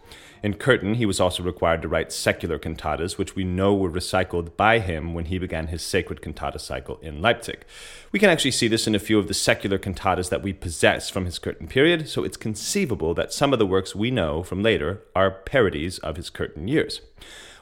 In 0.45 0.55
Köthen, 0.55 0.95
he 0.95 1.07
was 1.07 1.19
also 1.19 1.43
required 1.43 1.83
to 1.83 1.89
write 1.89 2.13
secular 2.13 2.57
cantatas, 2.57 3.19
which 3.19 3.35
we 3.35 3.43
know 3.43 3.75
were 3.75 3.91
recycled 3.91 4.57
by 4.57 4.79
him 4.79 5.13
when 5.13 5.25
he 5.25 5.39
began 5.39 5.67
his 5.67 5.83
sacred 5.83 6.23
cantata 6.23 6.61
cycle 6.61 7.01
in 7.03 7.21
Leipzig. 7.21 7.65
We 8.13 8.21
can 8.21 8.31
actually 8.31 8.53
see 8.53 8.69
this 8.69 8.87
in 8.87 8.95
a 8.95 9.01
few 9.01 9.19
of 9.19 9.27
the 9.27 9.35
secular 9.35 9.79
cantatas 9.79 10.29
that 10.31 10.45
we 10.45 10.53
possess 10.53 11.11
from 11.11 11.25
his 11.25 11.41
Köthen 11.41 11.69
period, 11.69 12.09
so 12.09 12.23
it's 12.23 12.37
conceivable 12.37 13.13
that 13.15 13.33
some 13.33 13.53
of 13.53 13.59
the 13.59 13.67
works 13.67 13.93
we 13.93 14.13
know 14.13 14.45
from 14.45 14.63
later 14.63 15.03
are 15.17 15.33
parodies 15.33 15.99
of 15.99 16.15
his 16.15 16.31
Köthen 16.31 16.69
years. 16.69 17.01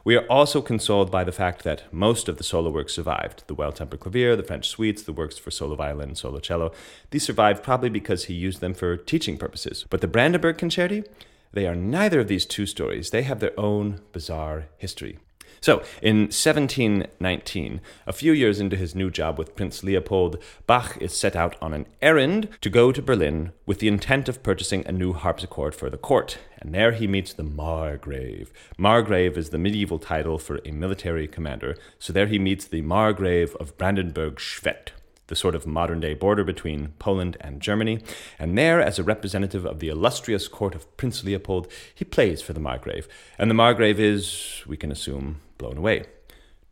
We 0.03 0.17
are 0.17 0.27
also 0.27 0.63
consoled 0.63 1.11
by 1.11 1.25
the 1.25 1.33
fact 1.33 1.63
that 1.65 1.93
most 1.93 2.29
of 2.29 2.39
the 2.39 2.45
solo 2.45 2.71
works 2.71 2.95
survived 2.95 3.45
the 3.47 3.55
well 3.55 3.73
tempered 3.73 4.01
clavier, 4.01 4.35
the 4.35 4.43
French 4.43 4.69
suites, 4.69 5.03
the 5.03 5.13
works 5.13 5.39
for 5.39 5.51
solo 5.51 5.75
violin, 5.75 6.09
and 6.09 6.19
solo 6.19 6.39
cello. 6.41 6.73
These 7.11 7.25
survived 7.25 7.63
probably 7.63 7.91
because 7.91 8.25
he 8.25 8.35
used 8.35 8.61
them 8.61 8.75
for 8.75 8.97
teaching 8.97 9.37
purposes. 9.37 9.85
But 9.91 10.01
the 10.01 10.09
Brandenburg 10.09 10.57
Concerti, 10.57 11.07
they 11.53 11.67
are 11.67 11.75
neither 11.75 12.21
of 12.21 12.29
these 12.29 12.47
two 12.47 12.67
stories. 12.67 13.11
They 13.11 13.23
have 13.23 13.41
their 13.41 13.59
own 13.59 14.01
bizarre 14.13 14.67
history. 14.79 15.19
So, 15.63 15.83
in 16.01 16.21
1719, 16.21 17.81
a 18.07 18.13
few 18.15 18.33
years 18.33 18.61
into 18.61 18.77
his 18.77 18.95
new 18.95 19.11
job 19.11 19.39
with 19.39 19.55
Prince 19.55 19.85
Leopold, 19.85 20.43
Bach 20.67 20.97
is 21.03 21.15
set 21.15 21.37
out 21.37 21.55
on 21.61 21.75
an 21.75 21.85
errand 22.01 22.49
to 22.63 22.71
go 22.71 22.93
to 22.93 23.03
Berlin 23.03 23.53
with 23.67 23.79
the 23.79 23.89
intent 23.89 24.27
of 24.31 24.43
purchasing 24.43 24.87
a 24.87 24.93
new 24.93 25.13
harpsichord 25.13 25.75
for 25.75 25.91
the 25.91 25.99
court. 25.99 26.39
And 26.59 26.75
there 26.75 26.93
he 26.93 27.07
meets 27.07 27.35
the 27.35 27.43
Margrave. 27.43 28.51
Margrave 28.79 29.37
is 29.37 29.51
the 29.51 29.59
medieval 29.59 29.99
title 29.99 30.39
for 30.39 30.61
a 30.65 30.71
military 30.71 31.29
commander. 31.29 31.77
So 31.99 32.15
there 32.15 32.27
he 32.27 32.39
meets 32.39 32.65
the 32.65 32.81
Margrave 32.81 33.55
of 33.57 33.77
Brandenburg 33.77 34.37
Schwedt 34.37 34.93
the 35.31 35.37
sort 35.37 35.55
of 35.55 35.67
modern 35.67 36.01
day 36.01 36.13
border 36.13 36.45
between 36.45 36.89
Poland 36.99 37.39
and 37.41 37.63
Germany. 37.63 38.01
And 38.39 38.59
there, 38.59 38.83
as 38.83 38.99
a 38.99 39.03
representative 39.03 39.65
of 39.65 39.79
the 39.79 39.89
illustrious 39.89 40.49
court 40.49 40.75
of 40.75 40.95
Prince 40.99 41.25
Leopold, 41.25 41.73
he 41.95 42.05
plays 42.05 42.43
for 42.43 42.53
the 42.53 42.61
Margrave. 42.61 43.09
And 43.39 43.49
the 43.49 43.55
Margrave 43.55 43.99
is, 43.99 44.63
we 44.67 44.77
can 44.77 44.93
assume, 44.93 45.41
blown 45.57 45.79
away. 45.79 46.05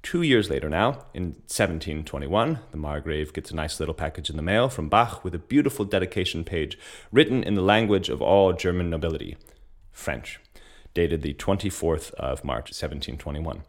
Two 0.03 0.23
years 0.23 0.51
later 0.51 0.69
now, 0.69 1.07
in 1.15 1.37
1721, 1.47 2.59
the 2.71 2.77
Margrave 2.77 3.33
gets 3.33 3.51
a 3.51 3.57
nice 3.57 3.79
little 3.79 3.95
package 3.95 4.29
in 4.29 4.37
the 4.37 4.43
mail 4.43 4.69
from 4.69 4.89
Bach 4.89 5.25
with 5.25 5.35
a 5.35 5.39
beautiful 5.39 5.85
dedication 5.85 6.45
page 6.45 6.79
written 7.11 7.43
in 7.43 7.55
the 7.55 7.63
language 7.63 8.09
of 8.09 8.21
all 8.21 8.53
German 8.53 8.91
nobility, 8.91 9.37
French, 9.93 10.41
dated 10.95 11.23
the 11.23 11.35
24th 11.35 12.13
of 12.15 12.45
March, 12.45 12.71
1721. 12.71 13.63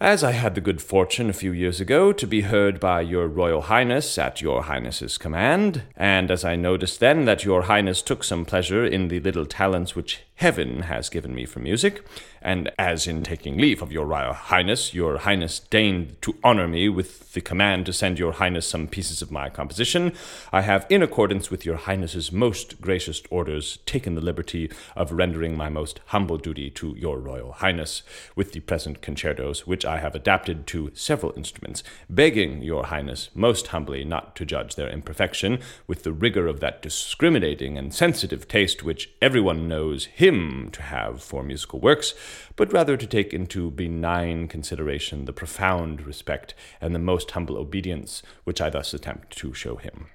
As 0.00 0.22
I 0.22 0.30
had 0.30 0.54
the 0.54 0.60
good 0.60 0.80
fortune 0.80 1.28
a 1.28 1.32
few 1.32 1.50
years 1.50 1.80
ago 1.80 2.12
to 2.12 2.24
be 2.24 2.42
heard 2.42 2.78
by 2.78 3.00
your 3.00 3.26
Royal 3.26 3.62
Highness 3.62 4.16
at 4.16 4.40
your 4.40 4.62
Highness's 4.62 5.18
command, 5.18 5.82
and 5.96 6.30
as 6.30 6.44
I 6.44 6.54
noticed 6.54 7.00
then 7.00 7.24
that 7.24 7.44
your 7.44 7.62
Highness 7.62 8.00
took 8.00 8.22
some 8.22 8.44
pleasure 8.44 8.86
in 8.86 9.08
the 9.08 9.18
little 9.18 9.44
talents 9.44 9.96
which 9.96 10.20
heaven 10.38 10.82
has 10.82 11.08
given 11.08 11.34
me 11.34 11.44
for 11.44 11.58
music, 11.58 12.06
and 12.40 12.70
as 12.78 13.08
in 13.08 13.24
taking 13.24 13.58
leave 13.58 13.82
of 13.82 13.90
your 13.90 14.06
Royal 14.06 14.32
Highness, 14.32 14.94
your 14.94 15.18
Highness 15.18 15.58
deigned 15.58 16.16
to 16.22 16.36
honor 16.44 16.68
me 16.68 16.88
with 16.88 17.32
the 17.32 17.40
command 17.40 17.86
to 17.86 17.92
send 17.92 18.20
your 18.20 18.32
Highness 18.32 18.64
some 18.64 18.86
pieces 18.86 19.20
of 19.20 19.32
my 19.32 19.50
composition, 19.50 20.12
I 20.52 20.60
have, 20.60 20.86
in 20.88 21.02
accordance 21.02 21.50
with 21.50 21.66
your 21.66 21.74
Highness's 21.74 22.30
most 22.30 22.80
gracious 22.80 23.20
orders, 23.30 23.78
taken 23.84 24.14
the 24.14 24.20
liberty 24.20 24.70
of 24.94 25.10
rendering 25.10 25.56
my 25.56 25.68
most 25.68 25.98
humble 26.06 26.38
duty 26.38 26.70
to 26.70 26.94
your 26.96 27.18
Royal 27.18 27.50
Highness 27.50 28.04
with 28.36 28.52
the 28.52 28.60
present 28.60 29.02
concertos, 29.02 29.66
which 29.66 29.84
I 29.84 29.98
have 29.98 30.14
adapted 30.14 30.68
to 30.68 30.92
several 30.94 31.32
instruments, 31.36 31.82
begging 32.08 32.62
your 32.62 32.84
Highness 32.84 33.30
most 33.34 33.66
humbly 33.68 34.04
not 34.04 34.36
to 34.36 34.46
judge 34.46 34.76
their 34.76 34.88
imperfection 34.88 35.58
with 35.88 36.04
the 36.04 36.12
rigor 36.12 36.46
of 36.46 36.60
that 36.60 36.80
discriminating 36.80 37.76
and 37.76 37.92
sensitive 37.92 38.46
taste 38.46 38.84
which 38.84 39.10
everyone 39.20 39.66
knows 39.66 40.04
him 40.28 40.70
to 40.72 40.82
have 40.82 41.22
for 41.22 41.42
musical 41.42 41.80
works, 41.80 42.14
but 42.54 42.72
rather 42.72 42.96
to 42.96 43.06
take 43.06 43.32
into 43.32 43.70
benign 43.70 44.46
consideration 44.46 45.24
the 45.24 45.32
profound 45.32 46.06
respect 46.06 46.54
and 46.80 46.94
the 46.94 47.00
most 47.00 47.32
humble 47.32 47.56
obedience 47.56 48.22
which 48.44 48.60
I 48.60 48.70
thus 48.70 48.94
attempt 48.94 49.36
to 49.38 49.52
show 49.54 49.76
him. 49.76 50.06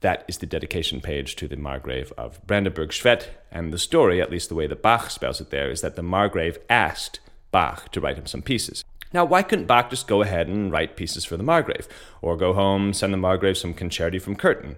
That 0.00 0.24
is 0.28 0.38
the 0.38 0.46
dedication 0.46 1.00
page 1.00 1.34
to 1.36 1.48
the 1.48 1.56
Margrave 1.56 2.12
of 2.16 2.46
Brandenburg 2.46 2.90
Schwedt, 2.90 3.28
and 3.50 3.72
the 3.72 3.78
story, 3.78 4.22
at 4.22 4.30
least 4.30 4.48
the 4.48 4.54
way 4.54 4.68
that 4.68 4.82
Bach 4.82 5.10
spells 5.10 5.40
it 5.40 5.50
there, 5.50 5.70
is 5.70 5.80
that 5.80 5.96
the 5.96 6.04
Margrave 6.04 6.58
asked 6.70 7.18
Bach 7.50 7.90
to 7.90 8.00
write 8.00 8.16
him 8.16 8.26
some 8.26 8.42
pieces. 8.42 8.84
Now, 9.12 9.24
why 9.24 9.42
couldn't 9.42 9.66
Bach 9.66 9.90
just 9.90 10.06
go 10.06 10.22
ahead 10.22 10.46
and 10.46 10.70
write 10.70 10.96
pieces 10.96 11.24
for 11.24 11.36
the 11.36 11.42
Margrave, 11.42 11.88
or 12.22 12.36
go 12.36 12.52
home, 12.52 12.92
send 12.92 13.12
the 13.12 13.16
Margrave 13.16 13.58
some 13.58 13.74
concerti 13.74 14.20
from 14.20 14.36
Köthen? 14.36 14.76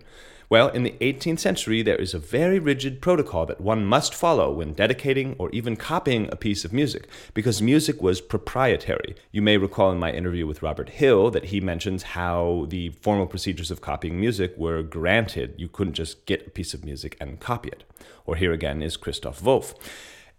Well, 0.50 0.66
in 0.66 0.82
the 0.82 0.96
18th 1.00 1.38
century, 1.38 1.80
there 1.80 1.94
is 1.94 2.12
a 2.12 2.18
very 2.18 2.58
rigid 2.58 3.00
protocol 3.00 3.46
that 3.46 3.60
one 3.60 3.84
must 3.84 4.12
follow 4.12 4.50
when 4.50 4.72
dedicating 4.72 5.36
or 5.38 5.48
even 5.50 5.76
copying 5.76 6.28
a 6.32 6.34
piece 6.34 6.64
of 6.64 6.72
music, 6.72 7.06
because 7.34 7.62
music 7.62 8.02
was 8.02 8.20
proprietary. 8.20 9.14
You 9.30 9.42
may 9.42 9.58
recall 9.58 9.92
in 9.92 10.00
my 10.00 10.10
interview 10.10 10.48
with 10.48 10.60
Robert 10.60 10.88
Hill 10.88 11.30
that 11.30 11.44
he 11.44 11.60
mentions 11.60 12.02
how 12.02 12.66
the 12.68 12.88
formal 12.88 13.28
procedures 13.28 13.70
of 13.70 13.80
copying 13.80 14.18
music 14.18 14.52
were 14.58 14.82
granted. 14.82 15.54
You 15.56 15.68
couldn't 15.68 15.94
just 15.94 16.26
get 16.26 16.48
a 16.48 16.50
piece 16.50 16.74
of 16.74 16.84
music 16.84 17.16
and 17.20 17.38
copy 17.38 17.68
it. 17.68 17.84
Or 18.26 18.34
here 18.34 18.52
again 18.52 18.82
is 18.82 18.96
Christoph 18.96 19.44
Wolff. 19.44 19.72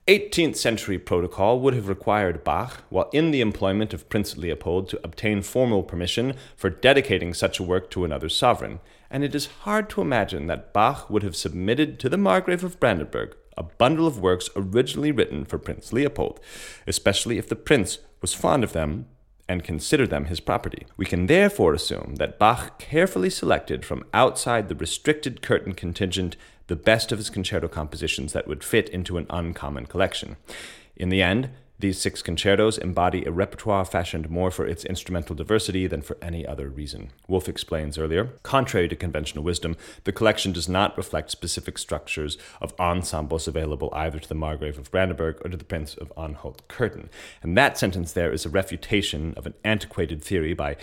18th 0.08 0.58
century 0.58 1.00
protocol 1.00 1.62
would 1.62 1.74
have 1.74 1.88
required 1.88 2.44
Bach, 2.44 2.84
while 2.89 3.10
in 3.13 3.32
the 3.32 3.39
employment 3.39 3.94
of 3.94 4.10
Prince 4.10 4.36
Leopold, 4.36 4.89
to 4.89 5.00
obtain 5.06 5.41
formal 5.41 5.84
permission 5.84 6.34
for 6.58 6.70
dedicating 6.70 7.34
such 7.34 7.62
a 7.62 7.63
work 7.63 7.89
to 7.91 8.03
another 8.03 8.27
sovereign 8.27 8.82
and 9.12 9.24
it 9.24 9.36
is 9.36 9.48
hard 9.63 9.89
to 9.91 10.01
imagine 10.01 10.48
that 10.48 10.74
Bach 10.74 11.10
would 11.10 11.22
have 11.22 11.36
submitted 11.36 12.00
to 12.00 12.10
the 12.10 12.18
Margrave 12.18 12.63
of 12.63 12.80
Brandenburg 12.80 13.36
a 13.58 13.63
bundle 13.63 14.08
of 14.08 14.20
works 14.20 14.50
originally 14.56 15.12
written 15.12 15.46
for 15.46 15.60
Prince 15.60 15.91
Leopold, 15.91 16.39
especially 16.88 17.38
if 17.38 17.50
the 17.50 17.56
prince 17.56 18.00
was 18.22 18.34
fond 18.34 18.63
of 18.63 18.74
them 18.74 19.06
and 19.50 19.63
considered 19.63 20.10
them 20.10 20.25
his 20.25 20.39
property. 20.39 20.88
We 20.96 21.06
can 21.06 21.27
therefore 21.27 21.74
assume 21.74 22.15
that 22.15 22.39
Bach 22.39 22.80
carefully 22.80 23.30
selected 23.30 23.84
from 23.86 24.06
outside 24.13 24.70
the 24.70 24.75
restricted 24.75 25.41
Köthen 25.41 25.75
contingent 25.75 26.38
the 26.68 26.75
best 26.77 27.12
of 27.12 27.18
his 27.18 27.30
concerto 27.30 27.68
compositions 27.68 28.32
that 28.32 28.48
would 28.48 28.63
fit 28.63 28.88
into 28.89 29.18
an 29.18 29.25
uncommon 29.30 29.88
collection. 29.88 30.38
In 30.96 31.10
the 31.10 31.22
end, 31.22 31.50
these 31.81 32.00
six 32.00 32.21
concertos 32.21 32.77
embody 32.77 33.25
a 33.25 33.31
repertoire 33.31 33.85
fashioned 33.85 34.29
more 34.29 34.51
for 34.51 34.65
its 34.65 34.85
instrumental 34.85 35.35
diversity 35.35 35.88
than 35.88 36.01
for 36.01 36.17
any 36.21 36.45
other 36.45 36.69
reason. 36.69 37.09
Wolff 37.27 37.50
explains 37.50 37.97
earlier 37.97 38.29
Contrary 38.43 38.88
to 38.88 38.95
conventional 38.95 39.43
wisdom, 39.43 39.75
the 40.03 40.11
collection 40.11 40.51
does 40.51 40.69
not 40.69 40.95
reflect 40.97 41.31
specific 41.31 41.77
structures 41.77 42.38
of 42.61 42.73
ensembles 42.79 43.47
available 43.47 43.89
either 43.93 44.19
to 44.19 44.29
the 44.29 44.35
Margrave 44.35 44.77
of 44.77 44.91
Brandenburg 44.91 45.38
or 45.43 45.50
to 45.50 45.57
the 45.57 45.63
Prince 45.63 45.95
of 45.95 46.13
Anhalt 46.17 46.67
Köthen. 46.67 47.09
And 47.43 47.57
that 47.57 47.77
sentence 47.77 48.13
there 48.13 48.31
is 48.31 48.45
a 48.45 48.50
refutation 48.50 49.33
of 49.35 49.45
an 49.45 49.53
antiquated 49.63 50.23
theory 50.23 50.53
by 50.53 50.77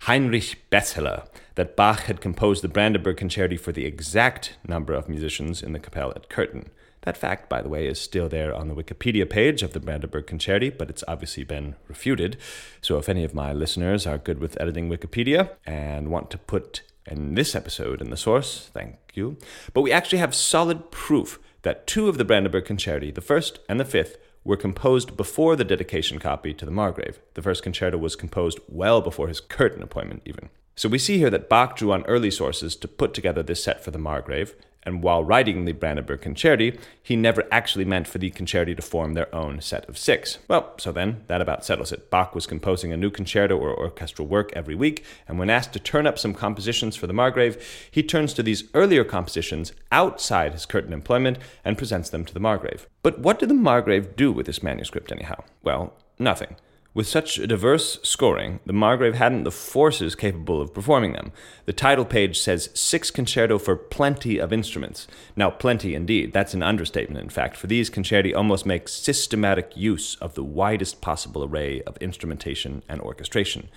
Heinrich 0.00 0.64
Besseler 0.70 1.26
that 1.54 1.76
Bach 1.76 2.00
had 2.00 2.20
composed 2.20 2.62
the 2.62 2.68
Brandenburg 2.68 3.16
Concerti 3.16 3.58
for 3.58 3.72
the 3.72 3.86
exact 3.86 4.56
number 4.66 4.92
of 4.92 5.08
musicians 5.08 5.62
in 5.62 5.72
the 5.72 5.80
Kapelle 5.80 6.14
at 6.14 6.28
Köthen. 6.28 6.68
That 7.04 7.16
fact, 7.16 7.48
by 7.50 7.60
the 7.60 7.68
way, 7.68 7.86
is 7.86 8.00
still 8.00 8.28
there 8.28 8.54
on 8.54 8.68
the 8.68 8.74
Wikipedia 8.74 9.28
page 9.28 9.62
of 9.62 9.74
the 9.74 9.80
Brandenburg 9.80 10.26
Concerti, 10.26 10.76
but 10.76 10.88
it's 10.88 11.04
obviously 11.06 11.44
been 11.44 11.76
refuted. 11.86 12.38
So 12.80 12.98
if 12.98 13.08
any 13.08 13.24
of 13.24 13.34
my 13.34 13.52
listeners 13.52 14.06
are 14.06 14.18
good 14.18 14.38
with 14.38 14.60
editing 14.60 14.88
Wikipedia 14.88 15.50
and 15.66 16.10
want 16.10 16.30
to 16.30 16.38
put 16.38 16.82
in 17.06 17.34
this 17.34 17.54
episode 17.54 18.00
in 18.00 18.08
the 18.08 18.16
source, 18.16 18.70
thank 18.72 18.96
you. 19.12 19.36
But 19.74 19.82
we 19.82 19.92
actually 19.92 20.18
have 20.18 20.34
solid 20.34 20.90
proof 20.90 21.38
that 21.60 21.86
two 21.86 22.08
of 22.08 22.16
the 22.16 22.24
Brandenburg 22.24 22.64
Concerti, 22.64 23.14
the 23.14 23.20
first 23.20 23.58
and 23.68 23.78
the 23.78 23.84
fifth, 23.84 24.16
were 24.42 24.56
composed 24.56 25.16
before 25.16 25.56
the 25.56 25.64
dedication 25.64 26.18
copy 26.18 26.52
to 26.54 26.64
the 26.64 26.70
Margrave. 26.70 27.18
The 27.34 27.42
first 27.42 27.62
concerto 27.62 27.96
was 27.96 28.14
composed 28.14 28.60
well 28.68 29.00
before 29.00 29.28
his 29.28 29.40
Köthen 29.40 29.82
appointment, 29.82 30.22
even. 30.26 30.50
So 30.76 30.88
we 30.88 30.98
see 30.98 31.18
here 31.18 31.30
that 31.30 31.48
Bach 31.48 31.76
drew 31.76 31.92
on 31.92 32.04
early 32.04 32.30
sources 32.30 32.76
to 32.76 32.88
put 32.88 33.14
together 33.14 33.42
this 33.42 33.62
set 33.62 33.82
for 33.82 33.90
the 33.90 33.98
Margrave, 33.98 34.54
and 34.84 35.02
while 35.02 35.24
writing 35.24 35.64
the 35.64 35.72
Brandenburg 35.72 36.20
Concerti, 36.20 36.78
he 37.02 37.16
never 37.16 37.46
actually 37.50 37.84
meant 37.84 38.06
for 38.06 38.18
the 38.18 38.30
concerti 38.30 38.74
to 38.76 38.82
form 38.82 39.14
their 39.14 39.32
own 39.34 39.60
set 39.60 39.88
of 39.88 39.98
six. 39.98 40.38
Well, 40.48 40.74
so 40.78 40.92
then, 40.92 41.24
that 41.26 41.40
about 41.40 41.64
settles 41.64 41.92
it. 41.92 42.10
Bach 42.10 42.34
was 42.34 42.46
composing 42.46 42.92
a 42.92 42.96
new 42.96 43.10
concerto 43.10 43.56
or 43.56 43.76
orchestral 43.76 44.28
work 44.28 44.52
every 44.54 44.74
week, 44.74 45.04
and 45.28 45.38
when 45.38 45.50
asked 45.50 45.72
to 45.74 45.78
turn 45.78 46.06
up 46.06 46.18
some 46.18 46.34
compositions 46.34 46.96
for 46.96 47.06
the 47.06 47.12
Margrave, 47.12 47.88
he 47.90 48.02
turns 48.02 48.34
to 48.34 48.42
these 48.42 48.64
earlier 48.74 49.04
compositions 49.04 49.72
outside 49.92 50.52
his 50.52 50.66
Köthen 50.66 50.92
employment 50.92 51.38
and 51.64 51.78
presents 51.78 52.10
them 52.10 52.24
to 52.24 52.34
the 52.34 52.40
Margrave. 52.40 52.86
But 53.02 53.18
what 53.18 53.38
did 53.38 53.50
the 53.50 53.54
Margrave 53.54 54.16
do 54.16 54.32
with 54.32 54.46
this 54.46 54.62
manuscript, 54.62 55.12
anyhow? 55.12 55.44
Well, 55.62 55.94
nothing. 56.18 56.56
With 56.94 57.08
such 57.08 57.38
a 57.38 57.48
diverse 57.48 57.98
scoring, 58.04 58.60
the 58.64 58.72
Margrave 58.72 59.16
hadn't 59.16 59.42
the 59.42 59.50
forces 59.50 60.14
capable 60.14 60.60
of 60.60 60.72
performing 60.72 61.12
them. 61.12 61.32
The 61.64 61.72
title 61.72 62.04
page 62.04 62.38
says 62.38 62.70
six 62.72 63.10
concerto 63.10 63.58
for 63.58 63.74
plenty 63.74 64.38
of 64.38 64.52
instruments. 64.52 65.08
Now, 65.34 65.50
plenty 65.50 65.96
indeed, 65.96 66.32
that's 66.32 66.54
an 66.54 66.62
understatement, 66.62 67.20
in 67.20 67.30
fact, 67.30 67.56
for 67.56 67.66
these 67.66 67.90
concerti 67.90 68.32
almost 68.32 68.64
make 68.64 68.88
systematic 68.88 69.76
use 69.76 70.14
of 70.20 70.34
the 70.34 70.44
widest 70.44 71.00
possible 71.00 71.42
array 71.42 71.82
of 71.82 71.96
instrumentation 71.96 72.84
and 72.88 73.00
orchestration. 73.00 73.70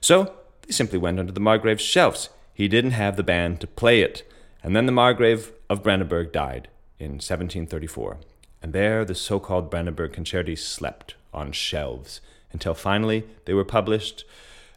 So, 0.00 0.34
they 0.66 0.72
simply 0.72 0.98
went 0.98 1.20
under 1.20 1.32
the 1.32 1.38
Margrave's 1.38 1.80
shelves. 1.80 2.28
He 2.54 2.66
didn't 2.66 2.90
have 2.90 3.16
the 3.16 3.22
band 3.22 3.60
to 3.60 3.68
play 3.68 4.00
it. 4.00 4.28
And 4.64 4.74
then 4.74 4.86
the 4.86 4.92
Margrave 4.92 5.52
of 5.70 5.84
Brandenburg 5.84 6.32
died 6.32 6.66
in 6.98 7.12
1734. 7.12 8.18
And 8.60 8.72
there 8.72 9.04
the 9.04 9.14
so 9.14 9.38
called 9.38 9.70
Brandenburg 9.70 10.12
concerti 10.12 10.58
slept 10.58 11.14
on 11.32 11.52
shelves 11.52 12.20
until 12.54 12.72
finally 12.72 13.24
they 13.44 13.52
were 13.52 13.64
published 13.64 14.24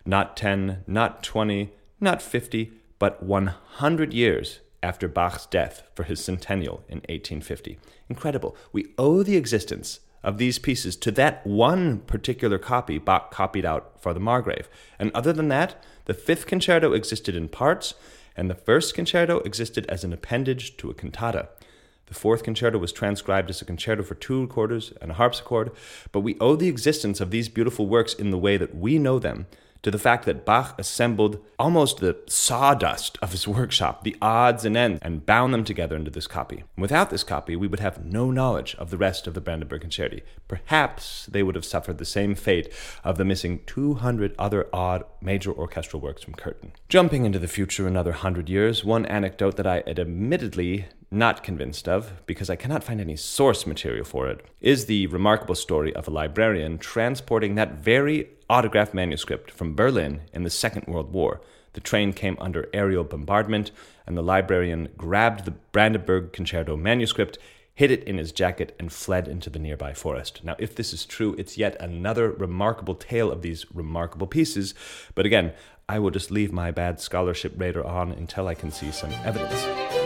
not 0.05 0.35
10, 0.35 0.83
not 0.87 1.23
20, 1.23 1.69
not 1.99 2.21
50, 2.21 2.71
but 2.99 3.23
100 3.23 4.13
years 4.13 4.59
after 4.81 5.07
Bach's 5.07 5.45
death 5.45 5.83
for 5.95 6.03
his 6.03 6.23
centennial 6.23 6.83
in 6.87 6.97
1850. 6.99 7.77
Incredible. 8.09 8.55
We 8.71 8.93
owe 8.97 9.23
the 9.23 9.37
existence 9.37 9.99
of 10.23 10.37
these 10.37 10.59
pieces 10.59 10.95
to 10.97 11.11
that 11.11 11.45
one 11.45 11.99
particular 11.99 12.57
copy 12.57 12.97
Bach 12.97 13.31
copied 13.31 13.65
out 13.65 14.01
for 14.01 14.13
the 14.13 14.19
Margrave. 14.19 14.69
And 14.97 15.11
other 15.13 15.33
than 15.33 15.47
that, 15.49 15.83
the 16.05 16.13
fifth 16.13 16.45
concerto 16.45 16.93
existed 16.93 17.35
in 17.35 17.49
parts, 17.49 17.93
and 18.35 18.49
the 18.49 18.55
first 18.55 18.93
concerto 18.93 19.39
existed 19.39 19.85
as 19.87 20.03
an 20.03 20.13
appendage 20.13 20.77
to 20.77 20.89
a 20.89 20.93
cantata. 20.93 21.49
The 22.08 22.13
fourth 22.13 22.43
concerto 22.43 22.78
was 22.78 22.91
transcribed 22.91 23.50
as 23.50 23.62
a 23.62 23.65
concerto 23.65 24.04
for 24.04 24.15
two 24.15 24.41
recorders 24.41 24.93
and 25.02 25.12
a 25.12 25.15
harpsichord, 25.15 25.72
but 26.12 26.22
we 26.22 26.38
owe 26.39 26.56
the 26.56 26.70
existence 26.70 27.22
of 27.22 27.32
these 27.32 27.50
beautiful 27.50 27.88
works 27.88 28.13
in 28.13 28.32
the 28.32 28.38
way 28.38 28.58
that 28.58 28.76
we 28.76 28.98
know 28.98 29.20
them 29.20 29.48
to 29.84 29.91
the 29.91 30.00
fact 30.00 30.26
that 30.26 30.46
Bach 30.46 30.78
assembled 30.80 31.39
almost 31.60 32.00
the 32.00 32.17
sawdust 32.28 33.17
of 33.22 33.32
his 33.32 33.48
workshop, 33.48 34.04
the 34.04 34.15
odds 34.22 34.65
and 34.65 34.76
ends, 34.76 35.00
and 35.02 35.26
bound 35.26 35.54
them 35.54 35.63
together 35.63 35.96
into 35.96 36.12
this 36.12 36.28
copy. 36.28 36.63
without 36.78 37.10
this 37.10 37.24
copy, 37.24 37.56
we 37.56 37.67
would 37.67 37.80
have 37.80 38.04
no 38.04 38.32
knowledge 38.32 38.76
of 38.76 38.89
the 38.89 38.98
rest 38.98 39.28
of 39.28 39.34
the 39.34 39.41
Brandenburg 39.41 39.82
Concerti. 39.82 40.24
Perhaps 40.48 41.28
they 41.28 41.43
would 41.43 41.56
have 41.56 41.65
suffered 41.65 41.98
the 41.98 42.06
same 42.06 42.36
fate 42.36 42.72
of 43.04 43.17
the 43.17 43.26
missing 43.26 43.62
200 43.65 44.36
other 44.38 44.67
odd 44.74 45.04
major 45.22 45.52
orchestral 45.52 46.02
works 46.02 46.24
from 46.24 46.34
Köthen. 46.34 46.72
Jumping 46.89 47.26
into 47.26 47.39
the 47.39 47.48
future 47.48 47.88
another 47.88 48.13
hundred 48.13 48.50
years, 48.50 48.84
one 48.84 49.06
anecdote 49.06 49.56
that 49.58 49.67
I 49.67 49.84
admittedly 49.88 50.86
not 51.10 51.43
convinced 51.43 51.88
of, 51.88 52.26
because 52.26 52.50
I 52.50 52.56
cannot 52.56 52.84
find 52.84 53.00
any 53.00 53.15
source 53.15 53.65
material 53.65 54.06
for 54.06 54.28
it, 54.28 54.46
is 54.60 54.86
the 54.86 55.08
remarkable 55.08 55.56
story 55.56 55.96
of 55.96 56.08
a 56.08 56.12
librarian 56.12 56.78
transporting 56.78 57.56
that 57.56 57.76
very 57.76 58.30
autograph 58.50 58.93
manuscript 58.93 59.52
from 59.52 59.76
Berlin 59.76 60.22
in 60.34 60.43
the 60.43 60.50
Second 60.50 60.86
World 60.88 61.13
War. 61.13 61.41
The 61.74 61.82
train 61.82 62.12
came 62.12 62.38
under 62.39 62.70
aerial 62.74 63.04
bombardment, 63.04 63.72
and 64.06 64.17
the 64.17 64.24
librarian 64.24 64.89
grabbed 64.98 65.46
the 65.46 65.52
Brandenburg 65.52 66.34
Concerto 66.34 66.76
manuscript, 66.76 67.38
hid 67.74 67.91
it 67.91 68.04
in 68.06 68.17
his 68.17 68.32
jacket, 68.32 68.76
and 68.80 68.91
fled 68.91 69.28
into 69.28 69.50
the 69.50 69.60
nearby 69.60 69.93
forest. 69.93 70.43
Now, 70.43 70.56
if 70.58 70.76
this 70.76 70.91
is 70.91 71.06
true, 71.06 71.36
it's 71.38 71.58
yet 71.58 71.80
another 71.80 72.32
remarkable 72.32 72.96
tale 72.96 73.32
of 73.32 73.43
these 73.43 73.65
remarkable 73.74 74.28
pieces. 74.28 74.74
But 75.13 75.26
again, 75.26 75.54
I 75.88 76.00
will 76.00 76.12
just 76.12 76.32
leave 76.32 76.52
my 76.52 76.72
bad 76.72 77.00
scholarship 77.00 77.54
radar 77.56 77.86
on 77.86 78.12
until 78.12 78.48
I 78.48 78.56
can 78.56 78.72
see 78.72 78.91
some 78.91 79.12
evidence. 79.24 79.96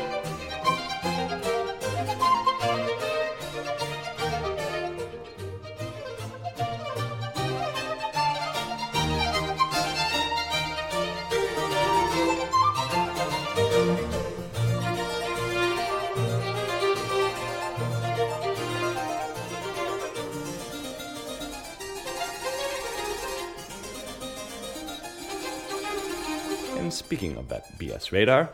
Radar, 28.09 28.51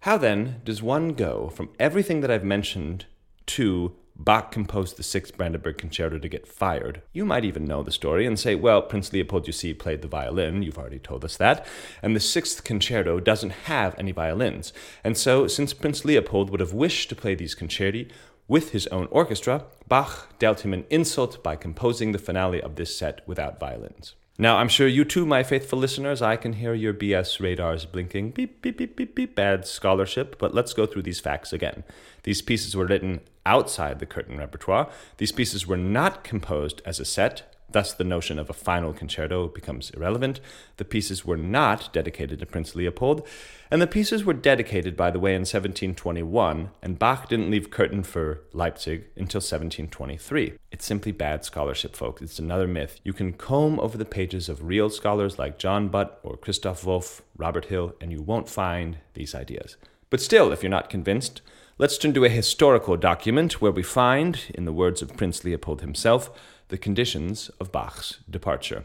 how 0.00 0.16
then 0.16 0.60
does 0.64 0.82
one 0.82 1.12
go 1.12 1.48
from 1.50 1.70
everything 1.78 2.20
that 2.22 2.30
I've 2.30 2.44
mentioned 2.44 3.06
to 3.46 3.94
Bach 4.20 4.50
composed 4.50 4.96
the 4.96 5.04
sixth 5.04 5.36
Brandenburg 5.36 5.78
Concerto 5.78 6.18
to 6.18 6.28
get 6.28 6.48
fired. 6.48 7.02
You 7.12 7.24
might 7.24 7.44
even 7.44 7.64
know 7.64 7.84
the 7.84 7.92
story 7.92 8.26
and 8.26 8.36
say, 8.36 8.56
well, 8.56 8.82
Prince 8.82 9.12
Leopold, 9.12 9.46
you 9.46 9.52
see, 9.52 9.72
played 9.72 10.02
the 10.02 10.08
violin. 10.08 10.62
You've 10.62 10.76
already 10.76 10.98
told 10.98 11.24
us 11.24 11.36
that. 11.36 11.64
And 12.02 12.16
the 12.16 12.20
sixth 12.20 12.64
concerto 12.64 13.20
doesn't 13.20 13.50
have 13.66 13.94
any 13.96 14.10
violins. 14.10 14.72
And 15.04 15.16
so, 15.16 15.46
since 15.46 15.72
Prince 15.72 16.04
Leopold 16.04 16.50
would 16.50 16.58
have 16.58 16.72
wished 16.72 17.08
to 17.10 17.14
play 17.14 17.36
these 17.36 17.54
concerti 17.54 18.10
with 18.48 18.70
his 18.70 18.88
own 18.88 19.06
orchestra, 19.12 19.66
Bach 19.86 20.36
dealt 20.40 20.64
him 20.64 20.72
an 20.74 20.84
insult 20.90 21.40
by 21.44 21.54
composing 21.54 22.10
the 22.10 22.18
finale 22.18 22.60
of 22.60 22.74
this 22.74 22.98
set 22.98 23.20
without 23.28 23.60
violins. 23.60 24.16
Now, 24.40 24.58
I'm 24.58 24.68
sure 24.68 24.86
you 24.86 25.04
too, 25.04 25.26
my 25.26 25.42
faithful 25.42 25.80
listeners, 25.80 26.22
I 26.22 26.36
can 26.36 26.52
hear 26.52 26.72
your 26.72 26.94
BS 26.94 27.40
radars 27.40 27.84
blinking. 27.84 28.30
Beep, 28.30 28.62
beep, 28.62 28.78
beep, 28.78 28.94
beep, 28.94 29.16
beep. 29.16 29.34
Bad 29.34 29.66
scholarship. 29.66 30.38
But 30.38 30.54
let's 30.54 30.72
go 30.72 30.86
through 30.86 31.02
these 31.02 31.18
facts 31.18 31.52
again. 31.52 31.82
These 32.22 32.42
pieces 32.42 32.76
were 32.76 32.86
written 32.86 33.20
outside 33.44 33.98
the 33.98 34.06
Köthen 34.06 34.38
repertoire. 34.38 34.88
These 35.16 35.32
pieces 35.32 35.66
were 35.66 35.76
not 35.76 36.22
composed 36.22 36.80
as 36.84 37.00
a 37.00 37.04
set, 37.04 37.52
thus, 37.70 37.92
the 37.92 38.04
notion 38.04 38.38
of 38.38 38.48
a 38.48 38.54
final 38.54 38.92
concerto 38.92 39.48
becomes 39.48 39.90
irrelevant. 39.90 40.40
The 40.76 40.84
pieces 40.84 41.24
were 41.24 41.36
not 41.36 41.92
dedicated 41.92 42.38
to 42.38 42.46
Prince 42.46 42.74
Leopold, 42.74 43.26
and 43.70 43.82
the 43.82 43.86
pieces 43.86 44.24
were 44.24 44.32
dedicated, 44.32 44.96
by 44.96 45.10
the 45.10 45.20
way, 45.20 45.32
in 45.32 45.42
1721, 45.42 46.70
and 46.82 46.98
Bach 46.98 47.28
didn't 47.28 47.50
leave 47.50 47.70
Köthen 47.70 48.04
for 48.04 48.42
Leipzig 48.52 49.04
until 49.16 49.40
1723. 49.40 50.54
It's 50.70 50.86
simply 50.86 51.12
bad 51.12 51.44
scholarship, 51.44 51.94
folks. 51.94 52.22
It's 52.22 52.38
another 52.38 52.66
myth. 52.66 53.00
You 53.04 53.12
can 53.12 53.32
comb 53.32 53.78
over 53.80 53.98
the 53.98 54.04
pages 54.04 54.48
of 54.48 54.64
real 54.64 54.90
scholars 54.90 55.38
like 55.38 55.58
John 55.58 55.88
Butt 55.88 56.20
or 56.22 56.36
Christoph 56.36 56.84
Wolff, 56.84 57.22
Robert 57.36 57.66
Hill, 57.66 57.94
and 58.00 58.10
you 58.10 58.22
won't 58.22 58.48
find 58.48 58.98
these 59.14 59.34
ideas. 59.34 59.76
But 60.10 60.20
still, 60.20 60.52
if 60.52 60.62
you're 60.62 60.70
not 60.70 60.90
convinced, 60.90 61.42
Let's 61.80 61.96
turn 61.96 62.12
to 62.14 62.24
a 62.24 62.28
historical 62.28 62.96
document 62.96 63.60
where 63.60 63.70
we 63.70 63.84
find, 63.84 64.40
in 64.52 64.64
the 64.64 64.72
words 64.72 65.00
of 65.00 65.16
Prince 65.16 65.44
Leopold 65.44 65.80
himself, 65.80 66.28
the 66.70 66.76
conditions 66.76 67.52
of 67.60 67.70
Bach's 67.70 68.18
departure. 68.28 68.82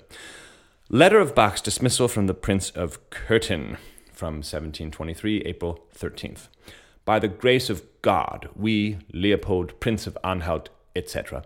Letter 0.89 1.17
of 1.17 1.34
Bach's 1.34 1.60
dismissal 1.60 2.08
from 2.08 2.27
the 2.27 2.36
Prince 2.36 2.69
of 2.69 3.10
Köthen 3.10 3.77
from 4.12 4.36
1723, 4.36 5.41
April 5.41 5.84
13th. 5.97 6.49
By 7.03 7.17
the 7.17 7.27
grace 7.27 7.67
of 7.67 7.82
God, 8.03 8.49
we, 8.56 8.99
Leopold, 9.12 9.79
Prince 9.79 10.06
of 10.06 10.15
Anhalt, 10.23 10.69
etc., 10.95 11.43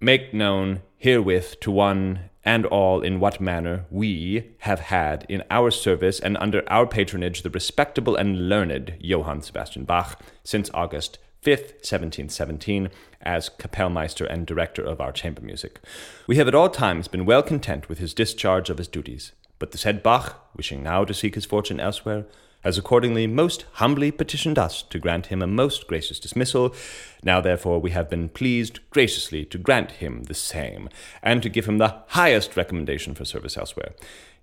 make 0.00 0.34
known 0.34 0.82
herewith 0.96 1.60
to 1.60 1.70
one 1.70 2.28
and 2.48 2.64
all 2.64 3.02
in 3.02 3.20
what 3.20 3.42
manner 3.42 3.84
we 3.90 4.42
have 4.60 4.80
had 4.80 5.26
in 5.28 5.42
our 5.50 5.70
service 5.70 6.18
and 6.18 6.34
under 6.38 6.62
our 6.72 6.86
patronage 6.86 7.42
the 7.42 7.50
respectable 7.50 8.16
and 8.16 8.48
learned 8.48 8.94
Johann 9.00 9.42
Sebastian 9.42 9.84
Bach 9.84 10.18
since 10.44 10.70
August 10.72 11.18
5th, 11.44 11.84
1717, 11.84 12.88
as 13.20 13.50
Kapellmeister 13.50 14.26
and 14.30 14.46
director 14.46 14.82
of 14.82 14.98
our 14.98 15.12
chamber 15.12 15.42
music. 15.42 15.78
We 16.26 16.36
have 16.36 16.48
at 16.48 16.54
all 16.54 16.70
times 16.70 17.06
been 17.06 17.26
well 17.26 17.42
content 17.42 17.90
with 17.90 17.98
his 17.98 18.14
discharge 18.14 18.70
of 18.70 18.78
his 18.78 18.88
duties, 18.88 19.32
but 19.58 19.72
the 19.72 19.78
said 19.78 20.02
Bach, 20.02 20.48
wishing 20.56 20.82
now 20.82 21.04
to 21.04 21.12
seek 21.12 21.34
his 21.34 21.44
fortune 21.44 21.80
elsewhere, 21.80 22.24
has 22.68 22.76
accordingly 22.76 23.26
most 23.26 23.64
humbly 23.80 24.10
petitioned 24.10 24.58
us 24.58 24.82
to 24.82 24.98
grant 24.98 25.28
him 25.28 25.40
a 25.40 25.46
most 25.46 25.86
gracious 25.86 26.20
dismissal. 26.20 26.74
Now, 27.22 27.40
therefore, 27.40 27.80
we 27.80 27.92
have 27.92 28.10
been 28.10 28.28
pleased 28.28 28.80
graciously 28.90 29.46
to 29.46 29.56
grant 29.56 29.92
him 29.92 30.24
the 30.24 30.34
same, 30.34 30.90
and 31.22 31.42
to 31.42 31.48
give 31.48 31.64
him 31.64 31.78
the 31.78 32.02
highest 32.08 32.58
recommendation 32.58 33.14
for 33.14 33.24
service 33.24 33.56
elsewhere. 33.56 33.94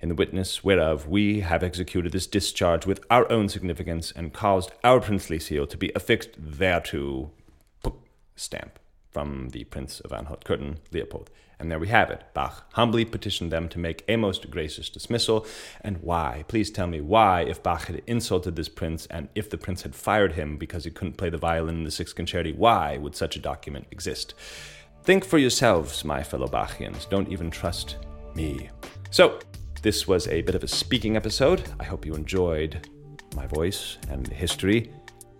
In 0.01 0.09
the 0.09 0.15
witness 0.15 0.63
whereof 0.63 1.07
we 1.07 1.41
have 1.41 1.61
executed 1.61 2.13
this 2.13 2.25
discharge 2.25 2.87
with 2.87 2.99
our 3.11 3.31
own 3.31 3.47
significance, 3.47 4.11
and 4.15 4.33
caused 4.33 4.71
our 4.83 4.99
princely 4.99 5.37
seal 5.37 5.67
to 5.67 5.77
be 5.77 5.91
affixed 5.93 6.31
thereto. 6.39 7.29
Stamp 8.35 8.79
from 9.15 9.47
the 9.51 9.63
Prince 9.63 10.01
of 10.01 10.11
Anhalt 10.11 10.43
Köthen, 10.43 10.75
Leopold. 10.91 11.29
And 11.57 11.71
there 11.71 11.79
we 11.79 11.87
have 11.87 12.11
it. 12.11 12.25
Bach 12.33 12.65
humbly 12.73 13.05
petitioned 13.05 13.49
them 13.49 13.69
to 13.69 13.79
make 13.79 14.03
a 14.09 14.17
most 14.17 14.51
gracious 14.51 14.89
dismissal. 14.89 15.47
And 15.79 15.99
why? 16.01 16.43
Please 16.49 16.69
tell 16.69 16.87
me 16.87 16.99
why, 16.99 17.43
if 17.43 17.63
Bach 17.63 17.85
had 17.85 18.01
insulted 18.07 18.57
this 18.57 18.67
prince 18.67 19.05
and 19.05 19.29
if 19.33 19.49
the 19.49 19.57
prince 19.57 19.83
had 19.83 19.95
fired 19.95 20.33
him 20.33 20.57
because 20.57 20.83
he 20.83 20.91
couldn't 20.91 21.15
play 21.15 21.29
the 21.29 21.37
violin 21.37 21.77
in 21.77 21.83
the 21.85 21.91
Sixth 21.91 22.13
Concerti, 22.13 22.53
why 22.53 22.97
would 22.97 23.15
such 23.15 23.37
a 23.37 23.39
document 23.39 23.87
exist? 23.89 24.33
Think 25.03 25.23
for 25.23 25.37
yourselves, 25.37 26.03
my 26.03 26.21
fellow 26.21 26.47
Bachians. 26.47 27.09
Don't 27.09 27.31
even 27.31 27.49
trust 27.49 27.95
me. 28.35 28.69
So, 29.11 29.39
this 29.81 30.09
was 30.09 30.27
a 30.27 30.41
bit 30.41 30.55
of 30.55 30.63
a 30.65 30.67
speaking 30.67 31.15
episode. 31.15 31.63
I 31.79 31.85
hope 31.85 32.05
you 32.05 32.15
enjoyed 32.15 32.89
my 33.33 33.47
voice 33.47 33.97
and 34.09 34.27
history. 34.27 34.91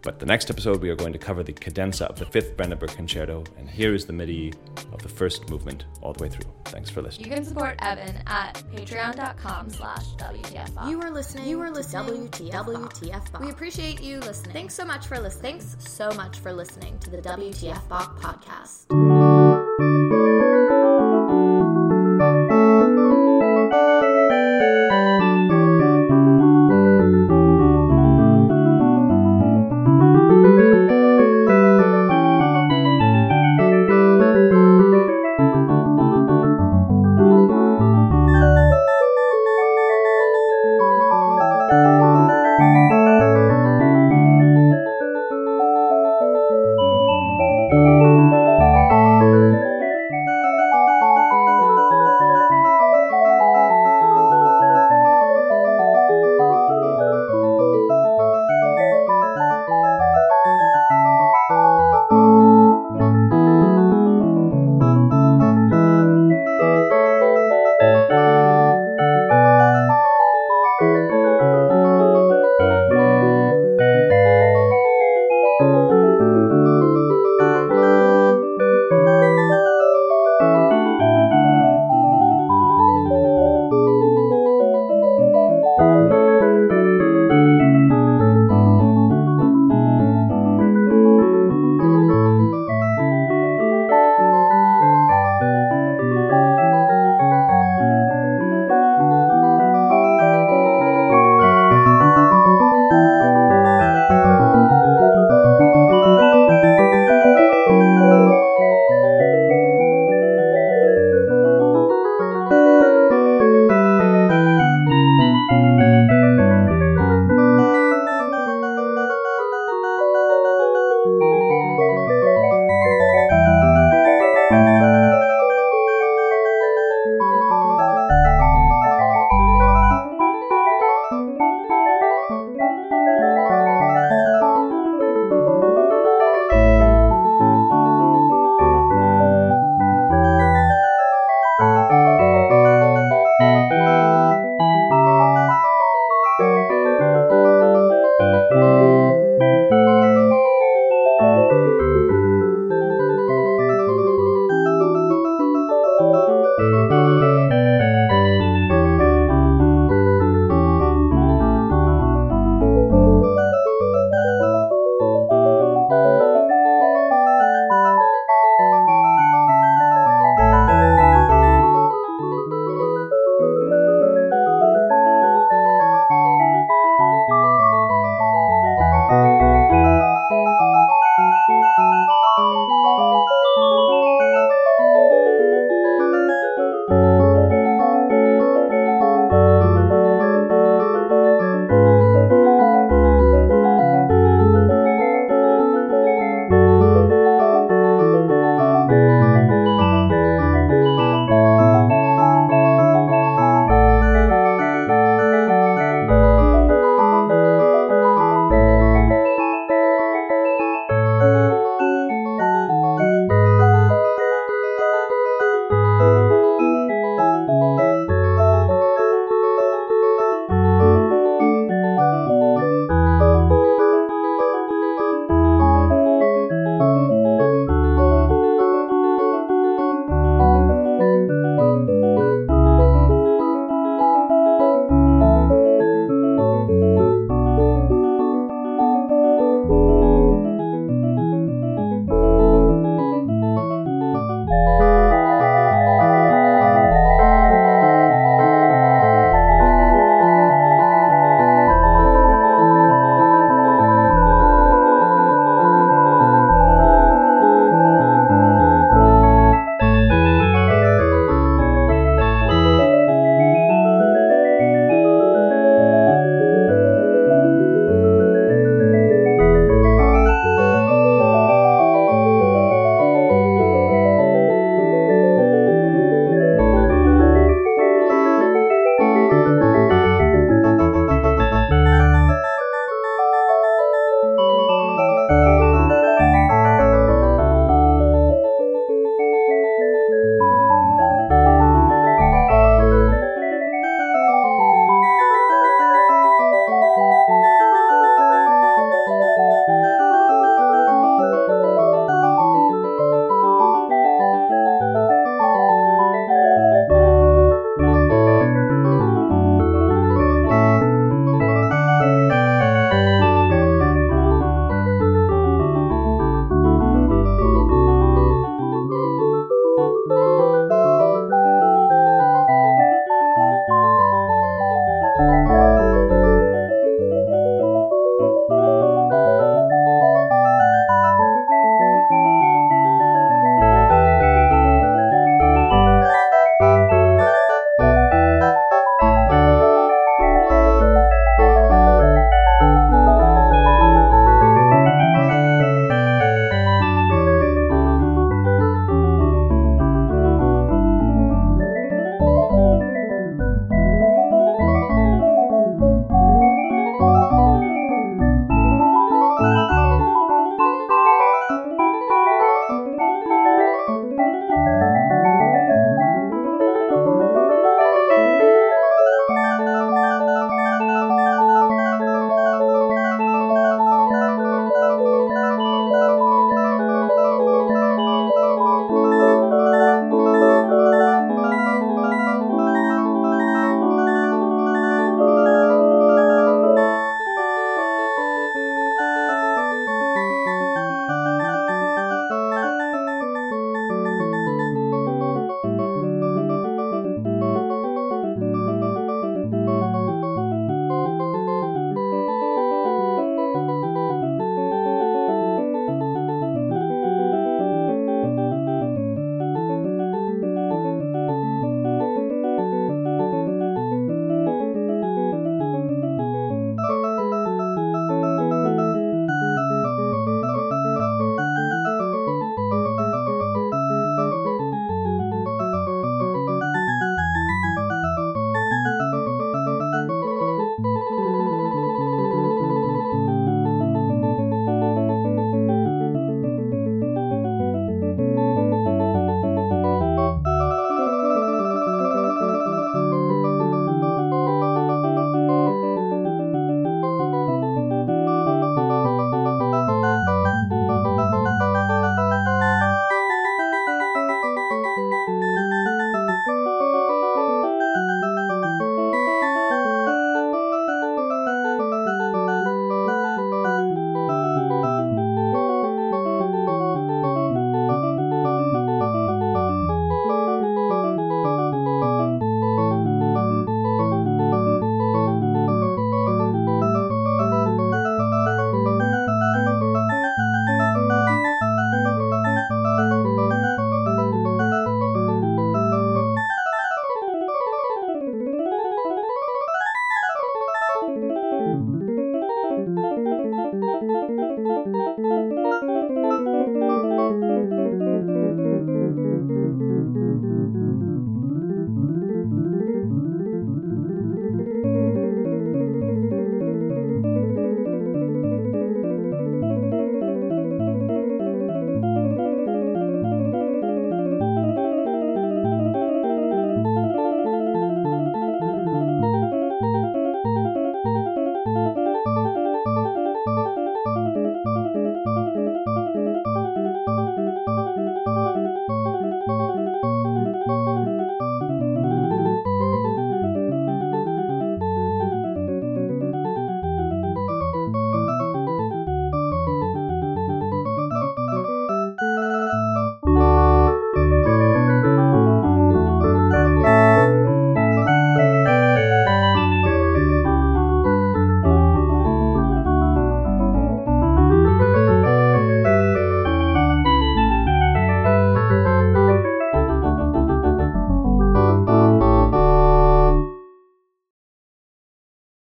But 0.06 0.20
the 0.20 0.26
next 0.28 0.52
episode, 0.52 0.84
we 0.84 0.92
are 0.92 0.96
going 0.96 1.14
to 1.14 1.20
cover 1.20 1.42
the 1.42 1.52
cadenza 1.52 2.06
of 2.06 2.20
the 2.20 2.28
Fifth 2.28 2.56
Brandenburg 2.56 2.92
Concerto, 2.92 3.44
and 3.58 3.68
here 3.68 3.96
is 3.96 4.06
the 4.06 4.14
MIDI 4.14 4.54
of 4.94 5.02
the 5.02 5.10
first 5.10 5.50
movement 5.50 5.86
all 6.00 6.14
the 6.14 6.24
way 6.24 6.30
through. 6.30 6.46
Thanks 6.66 6.92
for 6.92 7.02
listening. 7.02 7.28
You 7.28 7.36
can 7.36 7.44
support 7.44 7.80
Evan 7.82 8.22
at 8.28 8.54
patreon.com 8.72 9.72
slash 9.72 10.06
WTF 10.18 10.88
You 10.88 11.02
are 11.02 11.10
listening. 11.10 11.48
You 11.48 11.60
are 11.60 11.72
listening 11.72 12.30
to 12.30 12.44
WTF, 12.44 13.32
WTF 13.32 13.44
We 13.44 13.50
appreciate 13.50 14.00
you 14.00 14.20
listening. 14.20 14.54
Thanks 14.54 14.76
so 14.76 14.86
much 14.86 15.08
for 15.08 15.20
listening. 15.20 15.60
Thanks 15.60 15.76
so 15.80 16.12
much 16.12 16.38
for 16.38 16.54
listening 16.54 17.00
to 17.00 17.10
the 17.10 17.18
WTF 17.18 17.90
Bach 17.90 18.20
podcast. 18.20 18.86